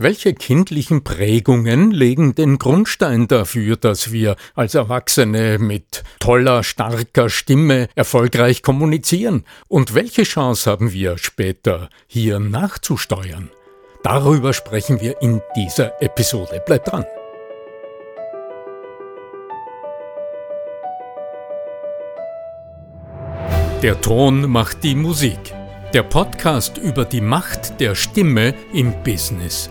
Welche 0.00 0.32
kindlichen 0.32 1.02
Prägungen 1.02 1.90
legen 1.90 2.36
den 2.36 2.58
Grundstein 2.58 3.26
dafür, 3.26 3.74
dass 3.74 4.12
wir 4.12 4.36
als 4.54 4.76
Erwachsene 4.76 5.58
mit 5.58 6.04
toller, 6.20 6.62
starker 6.62 7.28
Stimme 7.28 7.88
erfolgreich 7.96 8.62
kommunizieren? 8.62 9.42
Und 9.66 9.96
welche 9.96 10.22
Chance 10.22 10.70
haben 10.70 10.92
wir 10.92 11.18
später 11.18 11.90
hier 12.06 12.38
nachzusteuern? 12.38 13.50
Darüber 14.04 14.52
sprechen 14.52 15.00
wir 15.00 15.20
in 15.20 15.42
dieser 15.56 16.00
Episode. 16.00 16.62
Bleibt 16.64 16.92
dran! 16.92 17.04
Der 23.82 24.00
Ton 24.00 24.48
macht 24.48 24.84
die 24.84 24.94
Musik. 24.94 25.40
Der 25.92 26.04
Podcast 26.04 26.78
über 26.78 27.04
die 27.04 27.22
Macht 27.22 27.80
der 27.80 27.96
Stimme 27.96 28.54
im 28.72 28.92
Business 29.02 29.70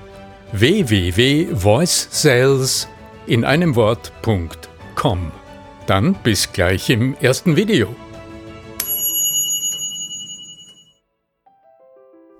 www.voicesales 0.53 2.87
in 3.25 3.45
einem 3.45 3.75
Wort.com. 3.75 5.31
Dann 5.87 6.13
bis 6.23 6.51
gleich 6.51 6.89
im 6.89 7.15
ersten 7.15 7.55
Video. 7.55 7.95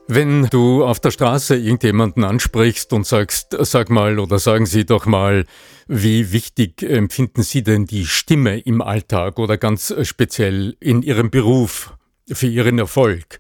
Wenn 0.10 0.48
du 0.48 0.84
auf 0.84 1.00
der 1.00 1.12
Straße 1.12 1.56
irgendjemanden 1.56 2.26
ansprichst 2.26 2.92
und 2.92 3.08
sagst, 3.08 3.56
sag 3.62 3.90
mal 3.90 4.20
oder 4.20 4.40
sagen 4.40 4.66
Sie 4.66 4.86
doch 4.86 5.06
mal, 5.06 5.46
wie 5.88 6.34
wichtig 6.34 6.84
empfinden 6.84 7.44
Sie 7.44 7.64
denn 7.64 7.86
die 7.86 8.06
Stimme 8.06 8.60
im 8.60 8.82
Alltag 8.82 9.40
oder 9.40 9.58
ganz 9.58 9.96
speziell 10.02 10.76
in 10.82 11.02
Ihrem 11.02 11.30
Beruf 11.30 11.94
für 12.30 12.48
Ihren 12.48 12.78
Erfolg? 12.78 13.40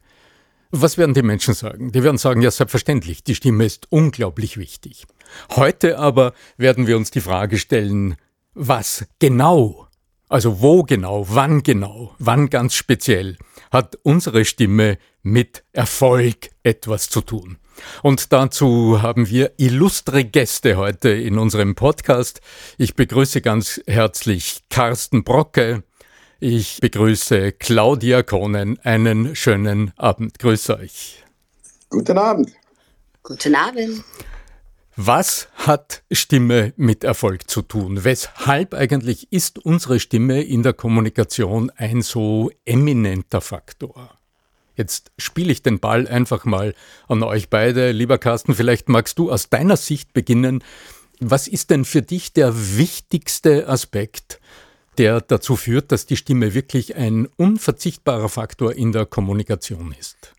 Was 0.71 0.97
werden 0.97 1.13
die 1.13 1.21
Menschen 1.21 1.53
sagen? 1.53 1.91
Die 1.91 2.01
werden 2.01 2.17
sagen, 2.17 2.41
ja, 2.41 2.49
selbstverständlich, 2.49 3.23
die 3.23 3.35
Stimme 3.35 3.65
ist 3.65 3.91
unglaublich 3.91 4.57
wichtig. 4.57 5.05
Heute 5.55 5.99
aber 5.99 6.33
werden 6.57 6.87
wir 6.87 6.95
uns 6.95 7.11
die 7.11 7.19
Frage 7.19 7.57
stellen, 7.57 8.15
was 8.53 9.05
genau, 9.19 9.87
also 10.29 10.61
wo 10.61 10.83
genau, 10.83 11.25
wann 11.27 11.61
genau, 11.61 12.15
wann 12.19 12.49
ganz 12.49 12.73
speziell 12.73 13.37
hat 13.69 13.97
unsere 14.03 14.45
Stimme 14.45 14.97
mit 15.23 15.63
Erfolg 15.73 16.51
etwas 16.63 17.09
zu 17.09 17.19
tun. 17.19 17.57
Und 18.01 18.31
dazu 18.31 19.01
haben 19.01 19.29
wir 19.29 19.53
illustre 19.57 20.23
Gäste 20.23 20.77
heute 20.77 21.09
in 21.09 21.37
unserem 21.37 21.75
Podcast. 21.75 22.39
Ich 22.77 22.95
begrüße 22.95 23.41
ganz 23.41 23.81
herzlich 23.87 24.61
Carsten 24.69 25.23
Brocke, 25.23 25.83
ich 26.41 26.79
begrüße 26.81 27.51
Claudia 27.53 28.23
Kohnen. 28.23 28.79
Einen 28.79 29.35
schönen 29.35 29.93
Abend. 29.95 30.39
Grüße 30.39 30.75
euch. 30.75 31.23
Guten 31.89 32.17
Abend. 32.17 32.51
Guten 33.21 33.53
Abend. 33.55 34.03
Was 34.95 35.47
hat 35.53 36.01
Stimme 36.11 36.73
mit 36.77 37.03
Erfolg 37.03 37.49
zu 37.49 37.61
tun? 37.61 38.03
Weshalb 38.03 38.73
eigentlich 38.73 39.31
ist 39.31 39.59
unsere 39.59 39.99
Stimme 39.99 40.41
in 40.41 40.63
der 40.63 40.73
Kommunikation 40.73 41.71
ein 41.77 42.01
so 42.01 42.51
eminenter 42.65 43.39
Faktor? 43.39 44.17
Jetzt 44.75 45.11
spiele 45.19 45.51
ich 45.51 45.61
den 45.61 45.79
Ball 45.79 46.07
einfach 46.07 46.43
mal 46.43 46.73
an 47.07 47.21
euch 47.21 47.49
beide. 47.49 47.91
Lieber 47.91 48.17
Carsten, 48.17 48.55
vielleicht 48.55 48.89
magst 48.89 49.19
du 49.19 49.31
aus 49.31 49.49
deiner 49.49 49.77
Sicht 49.77 50.11
beginnen. 50.13 50.63
Was 51.19 51.47
ist 51.47 51.69
denn 51.69 51.85
für 51.85 52.01
dich 52.01 52.33
der 52.33 52.77
wichtigste 52.77 53.69
Aspekt 53.69 54.39
der 54.97 55.21
dazu 55.21 55.55
führt, 55.55 55.91
dass 55.91 56.05
die 56.05 56.17
Stimme 56.17 56.53
wirklich 56.53 56.95
ein 56.95 57.27
unverzichtbarer 57.37 58.29
Faktor 58.29 58.73
in 58.75 58.91
der 58.91 59.05
Kommunikation 59.05 59.95
ist? 59.99 60.33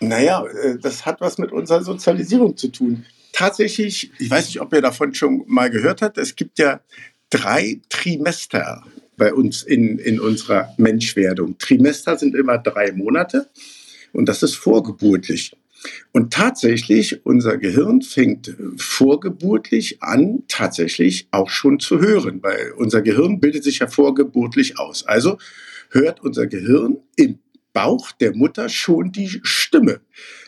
Naja, 0.00 0.44
äh, 0.46 0.78
das 0.78 1.06
hat 1.06 1.20
was 1.20 1.38
mit 1.38 1.52
unserer 1.52 1.82
Sozialisierung 1.82 2.56
zu 2.56 2.68
tun. 2.68 3.04
Tatsächlich, 3.32 4.10
ich 4.18 4.30
weiß 4.30 4.46
nicht, 4.46 4.60
ob 4.60 4.72
ihr 4.72 4.82
davon 4.82 5.14
schon 5.14 5.44
mal 5.46 5.70
gehört 5.70 6.02
habt, 6.02 6.18
es 6.18 6.36
gibt 6.36 6.58
ja 6.58 6.80
drei 7.30 7.80
Trimester 7.88 8.84
bei 9.16 9.32
uns 9.32 9.62
in, 9.62 9.98
in 9.98 10.20
unserer 10.20 10.72
Menschwerdung. 10.76 11.58
Trimester 11.58 12.16
sind 12.16 12.34
immer 12.34 12.58
drei 12.58 12.92
Monate 12.92 13.48
und 14.12 14.28
das 14.28 14.42
ist 14.42 14.54
vorgeburtlich. 14.54 15.56
Und 16.12 16.32
tatsächlich, 16.32 17.24
unser 17.26 17.58
Gehirn 17.58 18.02
fängt 18.02 18.54
vorgeburtlich 18.76 20.02
an, 20.02 20.44
tatsächlich 20.48 21.28
auch 21.30 21.50
schon 21.50 21.80
zu 21.80 22.00
hören, 22.00 22.42
weil 22.42 22.72
unser 22.76 23.02
Gehirn 23.02 23.40
bildet 23.40 23.64
sich 23.64 23.80
ja 23.80 23.86
vorgeburtlich 23.86 24.78
aus. 24.78 25.06
Also 25.06 25.38
hört 25.90 26.22
unser 26.22 26.46
Gehirn 26.46 26.98
im 27.16 27.38
Bauch 27.72 28.12
der 28.12 28.34
Mutter 28.34 28.68
schon 28.68 29.12
die 29.12 29.40
Stimme 29.42 30.00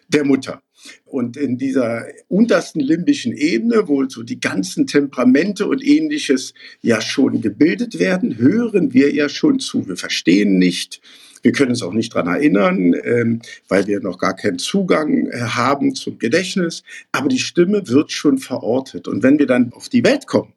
der 0.09 0.25
Mutter. 0.25 0.63
Und 1.05 1.37
in 1.37 1.59
dieser 1.59 2.07
untersten 2.29 2.81
limbischen 2.81 3.33
Ebene, 3.33 3.89
wo 3.89 4.09
so 4.09 4.23
die 4.23 4.41
ganzen 4.41 4.87
Temperamente 4.87 5.67
und 5.67 5.85
ähnliches 5.85 6.55
ja 6.81 7.01
schon 7.01 7.41
gebildet 7.41 7.99
werden, 7.99 8.39
hören 8.39 8.93
wir 8.93 9.13
ja 9.13 9.29
schon 9.29 9.59
zu. 9.59 9.89
Wir 9.89 9.97
verstehen 9.97 10.59
nicht, 10.59 11.01
wir 11.47 11.53
können 11.53 11.71
uns 11.71 11.83
auch 11.85 11.93
nicht 11.93 12.13
daran 12.13 12.27
erinnern, 12.27 12.93
ähm, 13.05 13.41
weil 13.69 13.87
wir 13.87 14.01
noch 14.01 14.19
gar 14.19 14.35
keinen 14.35 14.59
Zugang 14.59 15.29
äh, 15.29 15.39
haben 15.39 15.95
zum 15.95 16.19
Gedächtnis. 16.19 16.83
Aber 17.13 17.29
die 17.29 17.39
Stimme 17.39 17.87
wird 17.87 18.11
schon 18.11 18.39
verortet. 18.39 19.07
Und 19.07 19.23
wenn 19.23 19.39
wir 19.39 19.47
dann 19.47 19.73
auf 19.73 19.89
die 19.89 20.03
Welt 20.03 20.27
kommen, 20.27 20.53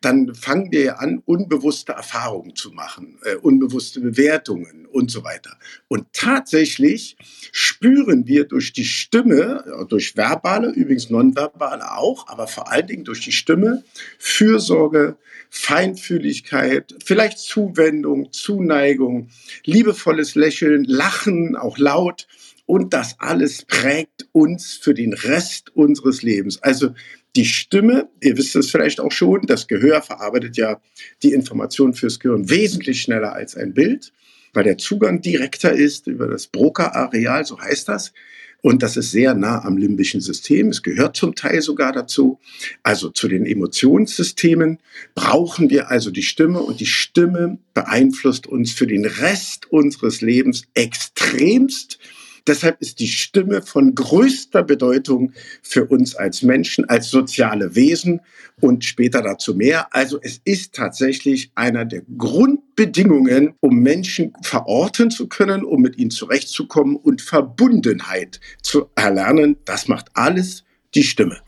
dann 0.00 0.34
fangen 0.34 0.72
wir 0.72 1.00
an, 1.00 1.22
unbewusste 1.26 1.92
Erfahrungen 1.92 2.56
zu 2.56 2.70
machen, 2.70 3.18
äh, 3.24 3.36
unbewusste 3.36 4.00
Bewertungen 4.00 4.86
und 4.86 5.10
so 5.10 5.24
weiter. 5.24 5.58
Und 5.88 6.06
tatsächlich 6.12 7.16
spüren 7.52 8.26
wir 8.26 8.46
durch 8.46 8.72
die 8.72 8.84
Stimme, 8.84 9.64
durch 9.88 10.16
verbale, 10.16 10.70
übrigens 10.70 11.10
nonverbale 11.10 11.92
auch, 11.92 12.28
aber 12.28 12.46
vor 12.46 12.70
allen 12.70 12.86
Dingen 12.86 13.04
durch 13.04 13.20
die 13.20 13.32
Stimme, 13.32 13.84
Fürsorge, 14.18 15.16
Feinfühligkeit, 15.50 16.94
vielleicht 17.04 17.38
Zuwendung, 17.38 18.32
Zuneigung, 18.32 19.28
liebevolles 19.64 20.34
Lächeln, 20.34 20.84
Lachen, 20.84 21.56
auch 21.56 21.76
laut. 21.76 22.26
Und 22.66 22.94
das 22.94 23.18
alles 23.18 23.64
prägt 23.64 24.28
uns 24.30 24.74
für 24.74 24.94
den 24.94 25.12
Rest 25.12 25.74
unseres 25.74 26.22
Lebens. 26.22 26.62
Also 26.62 26.94
die 27.36 27.44
Stimme, 27.44 28.08
ihr 28.20 28.36
wisst 28.36 28.56
es 28.56 28.70
vielleicht 28.70 29.00
auch 29.00 29.12
schon, 29.12 29.42
das 29.46 29.68
Gehör 29.68 30.02
verarbeitet 30.02 30.56
ja 30.56 30.80
die 31.22 31.32
Information 31.32 31.94
fürs 31.94 32.18
Gehirn 32.18 32.50
wesentlich 32.50 33.02
schneller 33.02 33.32
als 33.32 33.56
ein 33.56 33.74
Bild, 33.74 34.12
weil 34.52 34.64
der 34.64 34.78
Zugang 34.78 35.20
direkter 35.20 35.72
ist 35.72 36.06
über 36.06 36.26
das 36.26 36.48
Broca-Areal, 36.48 37.44
so 37.44 37.60
heißt 37.60 37.88
das. 37.88 38.12
Und 38.62 38.82
das 38.82 38.96
ist 38.96 39.10
sehr 39.10 39.34
nah 39.34 39.64
am 39.64 39.78
limbischen 39.78 40.20
System. 40.20 40.68
Es 40.68 40.82
gehört 40.82 41.16
zum 41.16 41.34
Teil 41.34 41.62
sogar 41.62 41.92
dazu. 41.92 42.38
Also 42.82 43.08
zu 43.08 43.26
den 43.26 43.46
Emotionssystemen 43.46 44.78
brauchen 45.14 45.70
wir 45.70 45.90
also 45.90 46.10
die 46.10 46.22
Stimme 46.22 46.60
und 46.60 46.80
die 46.80 46.86
Stimme 46.86 47.58
beeinflusst 47.72 48.46
uns 48.46 48.72
für 48.72 48.86
den 48.86 49.06
Rest 49.06 49.72
unseres 49.72 50.20
Lebens 50.20 50.64
extremst 50.74 51.98
Deshalb 52.46 52.80
ist 52.80 53.00
die 53.00 53.08
Stimme 53.08 53.62
von 53.62 53.94
größter 53.94 54.62
Bedeutung 54.62 55.32
für 55.62 55.86
uns 55.86 56.14
als 56.14 56.42
Menschen, 56.42 56.88
als 56.88 57.10
soziale 57.10 57.74
Wesen 57.74 58.20
und 58.60 58.84
später 58.84 59.22
dazu 59.22 59.54
mehr. 59.54 59.94
Also 59.94 60.18
es 60.22 60.40
ist 60.44 60.74
tatsächlich 60.74 61.50
einer 61.54 61.84
der 61.84 62.02
Grundbedingungen, 62.16 63.54
um 63.60 63.76
Menschen 63.80 64.32
verorten 64.42 65.10
zu 65.10 65.28
können, 65.28 65.64
um 65.64 65.82
mit 65.82 65.98
ihnen 65.98 66.10
zurechtzukommen 66.10 66.96
und 66.96 67.22
Verbundenheit 67.22 68.40
zu 68.62 68.90
erlernen. 68.94 69.56
Das 69.64 69.88
macht 69.88 70.08
alles 70.14 70.64
die 70.94 71.04
Stimme. 71.04 71.38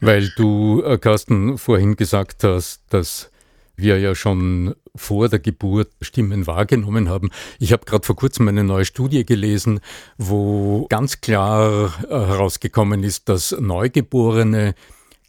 Weil 0.00 0.30
du, 0.36 0.82
äh, 0.82 0.98
Carsten, 0.98 1.58
vorhin 1.58 1.96
gesagt 1.96 2.44
hast, 2.44 2.82
dass 2.90 3.30
wir 3.78 3.98
ja 3.98 4.14
schon 4.14 4.74
vor 4.94 5.28
der 5.28 5.38
Geburt 5.38 5.90
Stimmen 6.02 6.46
wahrgenommen 6.46 7.08
haben. 7.08 7.30
Ich 7.58 7.72
habe 7.72 7.84
gerade 7.84 8.04
vor 8.04 8.16
kurzem 8.16 8.48
eine 8.48 8.64
neue 8.64 8.84
Studie 8.84 9.24
gelesen, 9.24 9.80
wo 10.18 10.86
ganz 10.88 11.20
klar 11.20 11.94
äh, 12.04 12.08
herausgekommen 12.08 13.04
ist, 13.04 13.28
dass 13.28 13.56
Neugeborene 13.58 14.74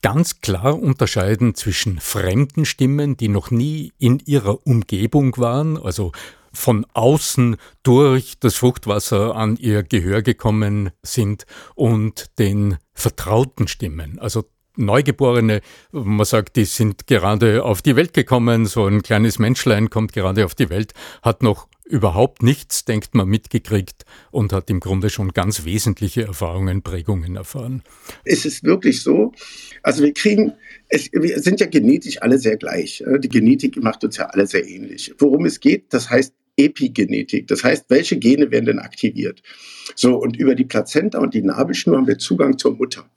ganz 0.02 0.42
klar 0.42 0.80
unterscheiden 0.80 1.56
zwischen 1.56 2.00
fremden 2.00 2.66
Stimmen, 2.66 3.18
die 3.18 3.28
noch 3.28 3.52
nie 3.52 3.92
in 4.00 4.20
ihrer 4.20 4.66
Umgebung 4.66 5.38
waren, 5.38 5.78
also 5.78 6.12
von 6.52 6.86
außen 6.94 7.58
durch 7.84 8.40
das 8.40 8.56
Fruchtwasser 8.56 9.36
an 9.36 9.56
ihr 9.58 9.84
Gehör 9.84 10.24
gekommen 10.24 10.90
sind 11.04 11.46
und 11.76 12.40
den 12.40 12.78
vertrauten 12.94 13.68
Stimmen, 13.68 14.18
also 14.20 14.46
Neugeborene, 14.80 15.62
man 15.92 16.26
sagt, 16.26 16.56
die 16.56 16.66
sind 16.66 17.08
gerade 17.08 17.64
auf 17.64 17.82
die 17.82 17.96
Welt 17.96 18.14
gekommen, 18.14 18.66
so 18.66 18.86
ein 18.86 19.02
kleines 19.02 19.40
Menschlein 19.40 19.90
kommt 19.90 20.14
gerade 20.14 20.46
auf 20.46 20.56
die 20.56 20.70
Welt, 20.70 20.94
hat 21.22 21.44
noch 21.44 21.68
überhaupt 21.86 22.44
nichts, 22.44 22.86
denkt 22.86 23.16
man, 23.16 23.28
mitgekriegt 23.28 24.06
und 24.32 24.54
hat 24.54 24.70
im 24.70 24.80
Grunde 24.80 25.10
schon 25.10 25.34
ganz 25.34 25.66
wesentliche 25.66 26.24
Erfahrungen, 26.24 26.84
Prägungen 26.84 27.36
erfahren. 27.36 27.82
Es 28.24 28.46
ist 28.46 28.64
wirklich 28.64 29.02
so, 29.02 29.34
also 29.82 30.04
wir 30.04 30.14
kriegen, 30.14 30.54
es, 30.88 31.10
wir 31.12 31.40
sind 31.40 31.60
ja 31.60 31.66
genetisch 31.66 32.22
alle 32.22 32.38
sehr 32.38 32.58
gleich. 32.58 33.04
Die 33.20 33.30
Genetik 33.30 33.82
macht 33.82 34.04
uns 34.04 34.18
ja 34.18 34.26
alle 34.28 34.46
sehr 34.46 34.68
ähnlich. 34.68 35.14
Worum 35.18 35.46
es 35.46 35.60
geht, 35.60 35.94
das 35.94 36.10
heißt 36.10 36.34
Epigenetik. 36.60 37.48
Das 37.48 37.64
heißt, 37.64 37.86
welche 37.90 38.18
Gene 38.18 38.52
werden 38.52 38.66
denn 38.66 38.80
aktiviert? 38.80 39.42
So, 39.96 40.18
und 40.18 40.38
über 40.38 40.56
die 40.56 40.66
Plazenta 40.66 41.18
und 41.20 41.34
die 41.34 41.42
Nabelschnur 41.42 41.98
haben 41.98 42.08
wir 42.08 42.18
Zugang 42.18 42.58
zur 42.58 42.76
Mutter. 42.76 43.10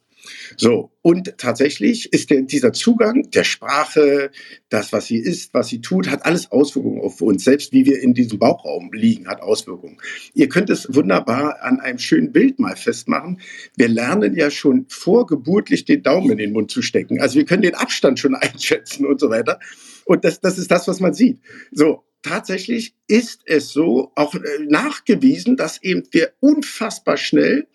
So, 0.56 0.92
und 1.02 1.36
tatsächlich 1.38 2.12
ist 2.12 2.30
der, 2.30 2.42
dieser 2.42 2.72
Zugang 2.72 3.30
der 3.30 3.44
Sprache, 3.44 4.30
das, 4.68 4.92
was 4.92 5.06
sie 5.06 5.18
ist, 5.18 5.52
was 5.54 5.68
sie 5.68 5.80
tut, 5.80 6.08
hat 6.08 6.24
alles 6.24 6.50
Auswirkungen 6.52 7.00
auf 7.00 7.20
uns. 7.20 7.44
Selbst 7.44 7.72
wie 7.72 7.86
wir 7.86 8.00
in 8.00 8.14
diesem 8.14 8.38
Bauchraum 8.38 8.92
liegen, 8.92 9.28
hat 9.28 9.40
Auswirkungen. 9.40 9.98
Ihr 10.34 10.48
könnt 10.48 10.70
es 10.70 10.94
wunderbar 10.94 11.62
an 11.62 11.80
einem 11.80 11.98
schönen 11.98 12.32
Bild 12.32 12.58
mal 12.58 12.76
festmachen. 12.76 13.40
Wir 13.76 13.88
lernen 13.88 14.34
ja 14.36 14.50
schon 14.50 14.86
vorgeburtlich 14.88 15.84
den 15.84 16.02
Daumen 16.02 16.30
in 16.30 16.38
den 16.38 16.52
Mund 16.52 16.70
zu 16.70 16.82
stecken. 16.82 17.20
Also 17.20 17.36
wir 17.36 17.44
können 17.44 17.62
den 17.62 17.74
Abstand 17.74 18.18
schon 18.18 18.34
einschätzen 18.36 19.06
und 19.06 19.20
so 19.20 19.30
weiter. 19.30 19.58
Und 20.04 20.24
das, 20.24 20.40
das 20.40 20.58
ist 20.58 20.70
das, 20.70 20.88
was 20.88 21.00
man 21.00 21.14
sieht. 21.14 21.40
So, 21.70 22.04
tatsächlich 22.22 22.94
ist 23.06 23.42
es 23.46 23.68
so, 23.70 24.12
auch 24.14 24.34
äh, 24.34 24.40
nachgewiesen, 24.68 25.56
dass 25.56 25.82
eben 25.82 26.02
wir 26.12 26.32
unfassbar 26.40 27.16
schnell 27.16 27.66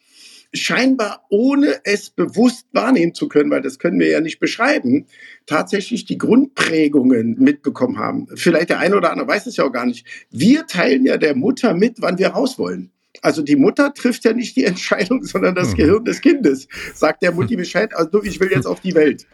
scheinbar 0.58 1.26
ohne 1.30 1.80
es 1.84 2.10
bewusst 2.10 2.68
wahrnehmen 2.72 3.14
zu 3.14 3.28
können, 3.28 3.50
weil 3.52 3.62
das 3.62 3.80
können 3.80 4.00
wir 4.00 4.10
ja 4.10 4.22
nicht 4.22 4.40
beschreiben, 4.40 5.06
tatsächlich 5.46 6.06
die 6.06 6.18
Grundprägungen 6.18 7.38
mitbekommen 7.40 7.98
haben. 7.98 8.28
Vielleicht 8.36 8.70
der 8.70 8.80
eine 8.80 8.96
oder 8.98 9.12
andere 9.12 9.28
weiß 9.28 9.48
es 9.48 9.58
ja 9.58 9.66
auch 9.66 9.72
gar 9.72 9.86
nicht. 9.86 10.06
Wir 10.32 10.68
teilen 10.68 11.06
ja 11.06 11.18
der 11.18 11.36
Mutter 11.36 11.74
mit, 11.74 12.02
wann 12.02 12.18
wir 12.18 12.30
raus 12.30 12.60
wollen. 12.60 12.92
Also 13.22 13.42
die 13.42 13.56
Mutter 13.56 13.94
trifft 13.94 14.26
ja 14.26 14.34
nicht 14.34 14.56
die 14.56 14.64
Entscheidung, 14.66 15.24
sondern 15.24 15.56
das 15.56 15.72
mhm. 15.72 15.76
Gehirn 15.76 16.06
des 16.06 16.22
Kindes. 16.22 16.68
Sagt 16.94 17.24
der 17.24 17.32
Mutti 17.32 17.56
Bescheid, 17.58 17.96
also 17.96 18.24
ich 18.24 18.40
will 18.40 18.52
jetzt 18.52 18.68
auf 18.68 18.80
die 18.82 18.96
Welt. 18.96 19.26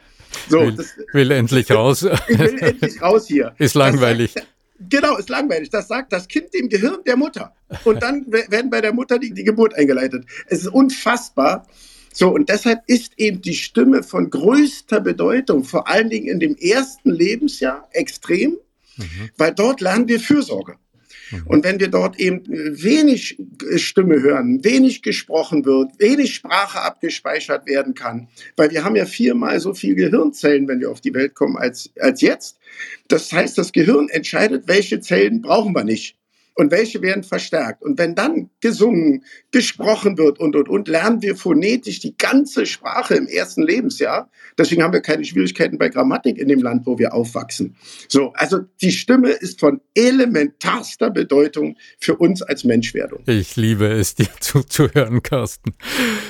So, 0.50 0.62
will, 0.62 0.74
das, 0.74 0.98
will 1.12 1.32
endlich 1.32 1.70
raus. 1.72 2.08
Ich 2.28 2.40
will 2.40 2.58
endlich 2.60 3.02
raus 3.02 3.28
hier. 3.28 3.54
Ist 3.60 3.76
langweilig. 3.76 4.34
Das, 4.34 4.44
Genau, 4.80 5.18
ist 5.18 5.30
langweilig. 5.30 5.70
Das 5.70 5.88
sagt 5.88 6.12
das 6.14 6.28
Kind 6.28 6.54
dem 6.54 6.70
Gehirn 6.70 7.04
der 7.06 7.16
Mutter. 7.16 7.56
Und 7.84 8.02
dann 8.02 8.26
werden 8.32 8.70
bei 8.70 8.82
der 8.82 8.94
Mutter 8.94 9.20
die, 9.20 9.34
die 9.34 9.44
Geburt 9.44 9.76
eingeleitet. 9.76 10.26
Es 10.48 10.60
ist 10.60 10.68
unfassbar. 10.68 11.68
So, 12.12 12.30
und 12.30 12.50
deshalb 12.50 12.82
ist 12.88 13.14
eben 13.18 13.42
die 13.42 13.56
Stimme 13.56 14.04
von 14.04 14.30
größter 14.30 15.00
Bedeutung, 15.00 15.64
vor 15.64 15.88
allen 15.88 16.10
Dingen 16.10 16.28
in 16.28 16.40
dem 16.40 16.56
ersten 16.56 17.10
Lebensjahr 17.10 17.88
extrem, 17.92 18.58
mhm. 18.98 19.30
weil 19.38 19.54
dort 19.54 19.82
lernen 19.82 20.08
wir 20.08 20.20
Fürsorge. 20.20 20.76
Mhm. 21.34 21.48
Und 21.48 21.64
wenn 21.64 21.80
wir 21.80 21.90
dort 21.90 22.20
eben 22.20 22.44
wenig 22.48 23.38
Stimme 23.76 24.22
hören, 24.22 24.64
wenig 24.64 25.02
gesprochen 25.02 25.66
wird, 25.66 25.92
wenig 26.00 26.36
Sprache 26.36 26.82
abgespeichert 26.82 27.66
werden 27.68 27.94
kann, 27.94 28.28
weil 28.56 28.72
wir 28.72 28.84
haben 28.84 28.96
ja 28.96 29.06
viermal 29.06 29.60
so 29.60 29.74
viel 29.74 29.96
Gehirnzellen, 29.96 30.68
wenn 30.68 30.80
wir 30.80 30.92
auf 30.92 31.02
die 31.02 31.14
Welt 31.14 31.36
kommen, 31.36 31.58
als, 31.58 31.92
als 32.00 32.22
jetzt. 32.22 32.58
Das 33.08 33.32
heißt, 33.32 33.58
das 33.58 33.72
Gehirn 33.72 34.10
entscheidet, 34.10 34.68
welche 34.68 35.00
Zellen 35.00 35.42
brauchen 35.42 35.76
wir 35.76 35.84
nicht 35.84 36.18
und 36.56 36.72
welche 36.72 37.02
werden 37.02 37.24
verstärkt. 37.24 37.82
Und 37.82 37.98
wenn 37.98 38.16
dann 38.16 38.50
gesungen, 38.62 39.24
gesprochen 39.52 40.18
wird 40.18 40.40
und, 40.40 40.56
und, 40.56 40.70
und, 40.70 40.88
lernen 40.88 41.22
wir 41.22 41.36
phonetisch 41.36 42.00
die 42.00 42.16
ganze 42.16 42.66
Sprache 42.66 43.16
im 43.16 43.28
ersten 43.28 43.64
Lebensjahr. 43.64 44.30
Deswegen 44.58 44.84
haben 44.84 44.94
wir 44.94 45.02
keine 45.02 45.26
Schwierigkeiten 45.26 45.78
bei 45.78 45.90
Grammatik 45.90 46.38
in 46.38 46.48
dem 46.48 46.62
Land, 46.62 46.86
wo 46.86 47.00
wir 47.00 47.14
aufwachsen. 47.14 47.76
So, 48.08 48.34
also 48.34 48.60
die 48.82 48.92
Stimme 48.92 49.30
ist 49.30 49.60
von 49.60 49.82
elementarster 49.96 51.10
Bedeutung 51.10 51.78
für 52.00 52.16
uns 52.16 52.42
als 52.42 52.64
Menschwerdung. 52.64 53.24
Ich 53.26 53.56
liebe 53.56 53.88
es, 53.88 54.16
dir 54.16 54.30
zuzuhören, 54.40 55.24
Carsten. 55.24 55.74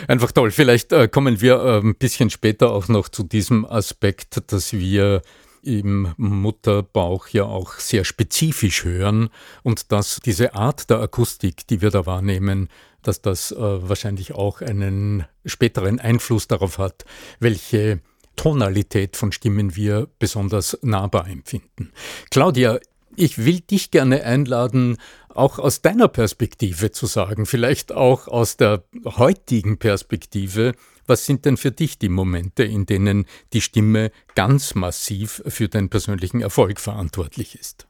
Einfach 0.08 0.32
toll. 0.32 0.52
Vielleicht 0.52 0.94
äh, 0.94 1.08
kommen 1.08 1.42
wir 1.42 1.56
äh, 1.56 1.80
ein 1.80 1.96
bisschen 1.96 2.30
später 2.30 2.72
auch 2.72 2.88
noch 2.88 3.10
zu 3.10 3.24
diesem 3.24 3.66
Aspekt, 3.66 4.52
dass 4.52 4.74
wir 4.74 5.22
im 5.64 6.14
Mutterbauch 6.18 7.28
ja 7.30 7.46
auch 7.46 7.76
sehr 7.76 8.04
spezifisch 8.04 8.84
hören 8.84 9.30
und 9.64 9.92
dass 9.92 10.20
diese 10.24 10.54
Art 10.56 10.90
der 10.90 11.00
Akustik, 11.00 11.68
die 11.68 11.82
wir 11.82 11.90
da 11.90 12.06
wahrnehmen, 12.06 12.70
dass 13.02 13.22
das 13.22 13.52
äh, 13.52 13.58
wahrscheinlich 13.58 14.34
auch 14.34 14.62
einen 14.62 15.26
späteren 15.46 16.00
Einfluss 16.00 16.48
darauf 16.48 16.78
hat, 16.78 17.06
welche 17.40 18.02
Tonalität 18.36 19.16
von 19.18 19.32
Stimmen 19.32 19.76
wir 19.76 20.08
besonders 20.20 20.78
nahbar 20.82 21.28
empfinden. 21.28 21.92
Claudia, 22.32 22.80
ich 23.16 23.46
will 23.46 23.60
dich 23.60 23.92
gerne 23.92 24.24
einladen, 24.24 24.98
auch 25.30 25.60
aus 25.60 25.82
deiner 25.82 26.08
Perspektive 26.08 26.92
zu 26.92 27.06
sagen, 27.06 27.46
vielleicht 27.46 27.92
auch 27.92 28.28
aus 28.28 28.58
der 28.58 28.84
heutigen 29.06 29.78
Perspektive, 29.78 30.74
was 31.08 31.26
sind 31.26 31.46
denn 31.46 31.58
für 31.58 31.72
dich 31.72 31.98
die 31.98 32.10
Momente, 32.10 32.64
in 32.64 32.86
denen 32.86 33.26
die 33.54 33.62
Stimme 33.62 34.12
ganz 34.36 34.76
massiv 34.76 35.42
für 35.48 35.70
deinen 35.70 35.90
persönlichen 35.90 36.42
Erfolg 36.42 36.80
verantwortlich 36.80 37.56
ist? 37.56 37.88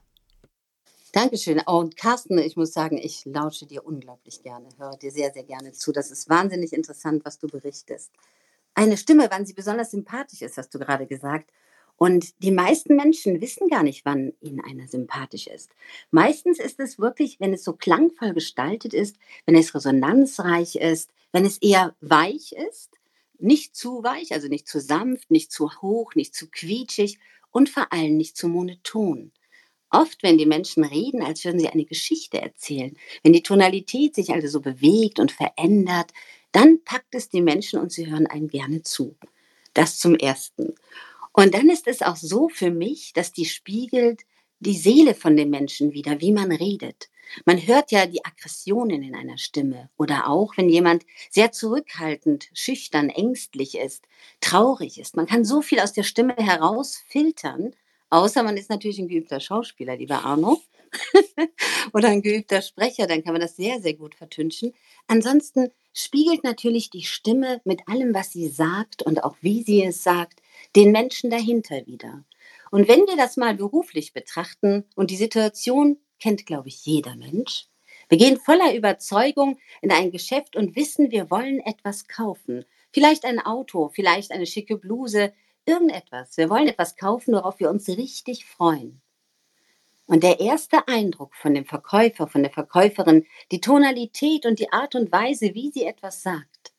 Dankeschön. 1.12 1.60
Und 1.60 1.96
Carsten, 1.96 2.38
ich 2.38 2.56
muss 2.56 2.72
sagen, 2.72 2.98
ich 2.98 3.24
lausche 3.24 3.66
dir 3.66 3.86
unglaublich 3.86 4.42
gerne, 4.42 4.68
höre 4.78 4.96
dir 4.96 5.12
sehr, 5.12 5.32
sehr 5.32 5.44
gerne 5.44 5.70
zu. 5.72 5.92
Das 5.92 6.10
ist 6.10 6.28
wahnsinnig 6.28 6.72
interessant, 6.72 7.24
was 7.24 7.38
du 7.38 7.46
berichtest. 7.46 8.10
Eine 8.74 8.96
Stimme, 8.96 9.28
wann 9.30 9.46
sie 9.46 9.52
besonders 9.52 9.92
sympathisch 9.92 10.42
ist, 10.42 10.58
hast 10.58 10.74
du 10.74 10.80
gerade 10.80 11.06
gesagt. 11.06 11.52
Und 11.96 12.42
die 12.42 12.50
meisten 12.50 12.96
Menschen 12.96 13.40
wissen 13.40 13.68
gar 13.68 13.84
nicht, 13.84 14.04
wann 14.04 14.32
ihnen 14.40 14.60
einer 14.60 14.88
sympathisch 14.88 15.46
ist. 15.46 15.70
Meistens 16.10 16.58
ist 16.58 16.80
es 16.80 16.98
wirklich, 16.98 17.38
wenn 17.38 17.54
es 17.54 17.62
so 17.62 17.74
klangvoll 17.74 18.34
gestaltet 18.34 18.92
ist, 18.92 19.16
wenn 19.46 19.54
es 19.54 19.72
resonanzreich 19.72 20.74
ist, 20.74 21.12
wenn 21.30 21.44
es 21.44 21.58
eher 21.58 21.94
weich 22.00 22.52
ist, 22.68 22.90
nicht 23.38 23.76
zu 23.76 24.02
weich, 24.02 24.32
also 24.32 24.48
nicht 24.48 24.68
zu 24.68 24.80
sanft, 24.80 25.30
nicht 25.30 25.52
zu 25.52 25.70
hoch, 25.82 26.14
nicht 26.14 26.34
zu 26.34 26.48
quietschig 26.48 27.18
und 27.50 27.68
vor 27.68 27.92
allem 27.92 28.16
nicht 28.16 28.36
zu 28.36 28.48
monoton. 28.48 29.32
Oft, 29.90 30.22
wenn 30.22 30.38
die 30.38 30.46
Menschen 30.46 30.84
reden, 30.84 31.22
als 31.22 31.44
würden 31.44 31.60
sie 31.60 31.68
eine 31.68 31.84
Geschichte 31.84 32.40
erzählen, 32.40 32.96
wenn 33.22 33.32
die 33.32 33.42
Tonalität 33.42 34.14
sich 34.14 34.30
also 34.32 34.48
so 34.48 34.60
bewegt 34.60 35.20
und 35.20 35.30
verändert, 35.30 36.12
dann 36.50 36.82
packt 36.84 37.14
es 37.14 37.28
die 37.28 37.42
Menschen 37.42 37.78
und 37.78 37.92
sie 37.92 38.10
hören 38.10 38.26
einem 38.26 38.48
gerne 38.48 38.82
zu. 38.82 39.16
Das 39.72 39.98
zum 39.98 40.16
Ersten. 40.16 40.74
Und 41.32 41.54
dann 41.54 41.68
ist 41.68 41.86
es 41.86 42.02
auch 42.02 42.16
so 42.16 42.48
für 42.48 42.70
mich, 42.70 43.12
dass 43.12 43.32
die 43.32 43.44
spiegelt 43.44 44.22
die 44.64 44.76
Seele 44.76 45.14
von 45.14 45.36
dem 45.36 45.50
Menschen 45.50 45.92
wieder, 45.92 46.20
wie 46.20 46.32
man 46.32 46.50
redet. 46.50 47.08
Man 47.44 47.66
hört 47.66 47.90
ja 47.90 48.06
die 48.06 48.24
Aggressionen 48.24 49.02
in 49.02 49.14
einer 49.14 49.38
Stimme 49.38 49.90
oder 49.96 50.28
auch, 50.28 50.56
wenn 50.56 50.68
jemand 50.68 51.04
sehr 51.30 51.52
zurückhaltend, 51.52 52.48
schüchtern, 52.52 53.08
ängstlich 53.08 53.76
ist, 53.78 54.04
traurig 54.40 54.98
ist. 54.98 55.16
Man 55.16 55.26
kann 55.26 55.44
so 55.44 55.62
viel 55.62 55.80
aus 55.80 55.92
der 55.92 56.02
Stimme 56.02 56.34
herausfiltern, 56.36 57.74
außer 58.10 58.42
man 58.42 58.56
ist 58.56 58.70
natürlich 58.70 58.98
ein 58.98 59.08
geübter 59.08 59.40
Schauspieler, 59.40 59.96
lieber 59.96 60.24
Arno, 60.24 60.60
oder 61.92 62.08
ein 62.08 62.22
geübter 62.22 62.62
Sprecher, 62.62 63.06
dann 63.06 63.24
kann 63.24 63.32
man 63.32 63.40
das 63.40 63.56
sehr, 63.56 63.80
sehr 63.80 63.94
gut 63.94 64.14
vertünchen. 64.14 64.72
Ansonsten 65.08 65.70
spiegelt 65.92 66.44
natürlich 66.44 66.90
die 66.90 67.02
Stimme 67.02 67.60
mit 67.64 67.88
allem, 67.88 68.14
was 68.14 68.32
sie 68.32 68.48
sagt 68.48 69.02
und 69.02 69.24
auch 69.24 69.36
wie 69.40 69.62
sie 69.62 69.82
es 69.82 70.02
sagt, 70.02 70.40
den 70.76 70.92
Menschen 70.92 71.30
dahinter 71.30 71.86
wieder. 71.86 72.24
Und 72.74 72.88
wenn 72.88 73.06
wir 73.06 73.16
das 73.16 73.36
mal 73.36 73.54
beruflich 73.54 74.12
betrachten 74.12 74.82
und 74.96 75.12
die 75.12 75.16
Situation 75.16 75.96
kennt, 76.18 76.44
glaube 76.44 76.70
ich, 76.70 76.84
jeder 76.84 77.14
Mensch. 77.14 77.68
Wir 78.08 78.18
gehen 78.18 78.36
voller 78.36 78.74
Überzeugung 78.74 79.60
in 79.80 79.92
ein 79.92 80.10
Geschäft 80.10 80.56
und 80.56 80.74
wissen, 80.74 81.12
wir 81.12 81.30
wollen 81.30 81.60
etwas 81.60 82.08
kaufen. 82.08 82.64
Vielleicht 82.90 83.26
ein 83.26 83.38
Auto, 83.38 83.90
vielleicht 83.94 84.32
eine 84.32 84.44
schicke 84.44 84.76
Bluse, 84.76 85.32
irgendetwas. 85.66 86.36
Wir 86.36 86.50
wollen 86.50 86.66
etwas 86.66 86.96
kaufen, 86.96 87.34
worauf 87.34 87.60
wir 87.60 87.70
uns 87.70 87.86
richtig 87.86 88.44
freuen. 88.44 89.00
Und 90.06 90.24
der 90.24 90.40
erste 90.40 90.88
Eindruck 90.88 91.36
von 91.36 91.54
dem 91.54 91.66
Verkäufer, 91.66 92.26
von 92.26 92.42
der 92.42 92.50
Verkäuferin, 92.50 93.24
die 93.52 93.60
Tonalität 93.60 94.46
und 94.46 94.58
die 94.58 94.72
Art 94.72 94.96
und 94.96 95.12
Weise, 95.12 95.54
wie 95.54 95.70
sie 95.70 95.84
etwas 95.84 96.24
sagt, 96.24 96.72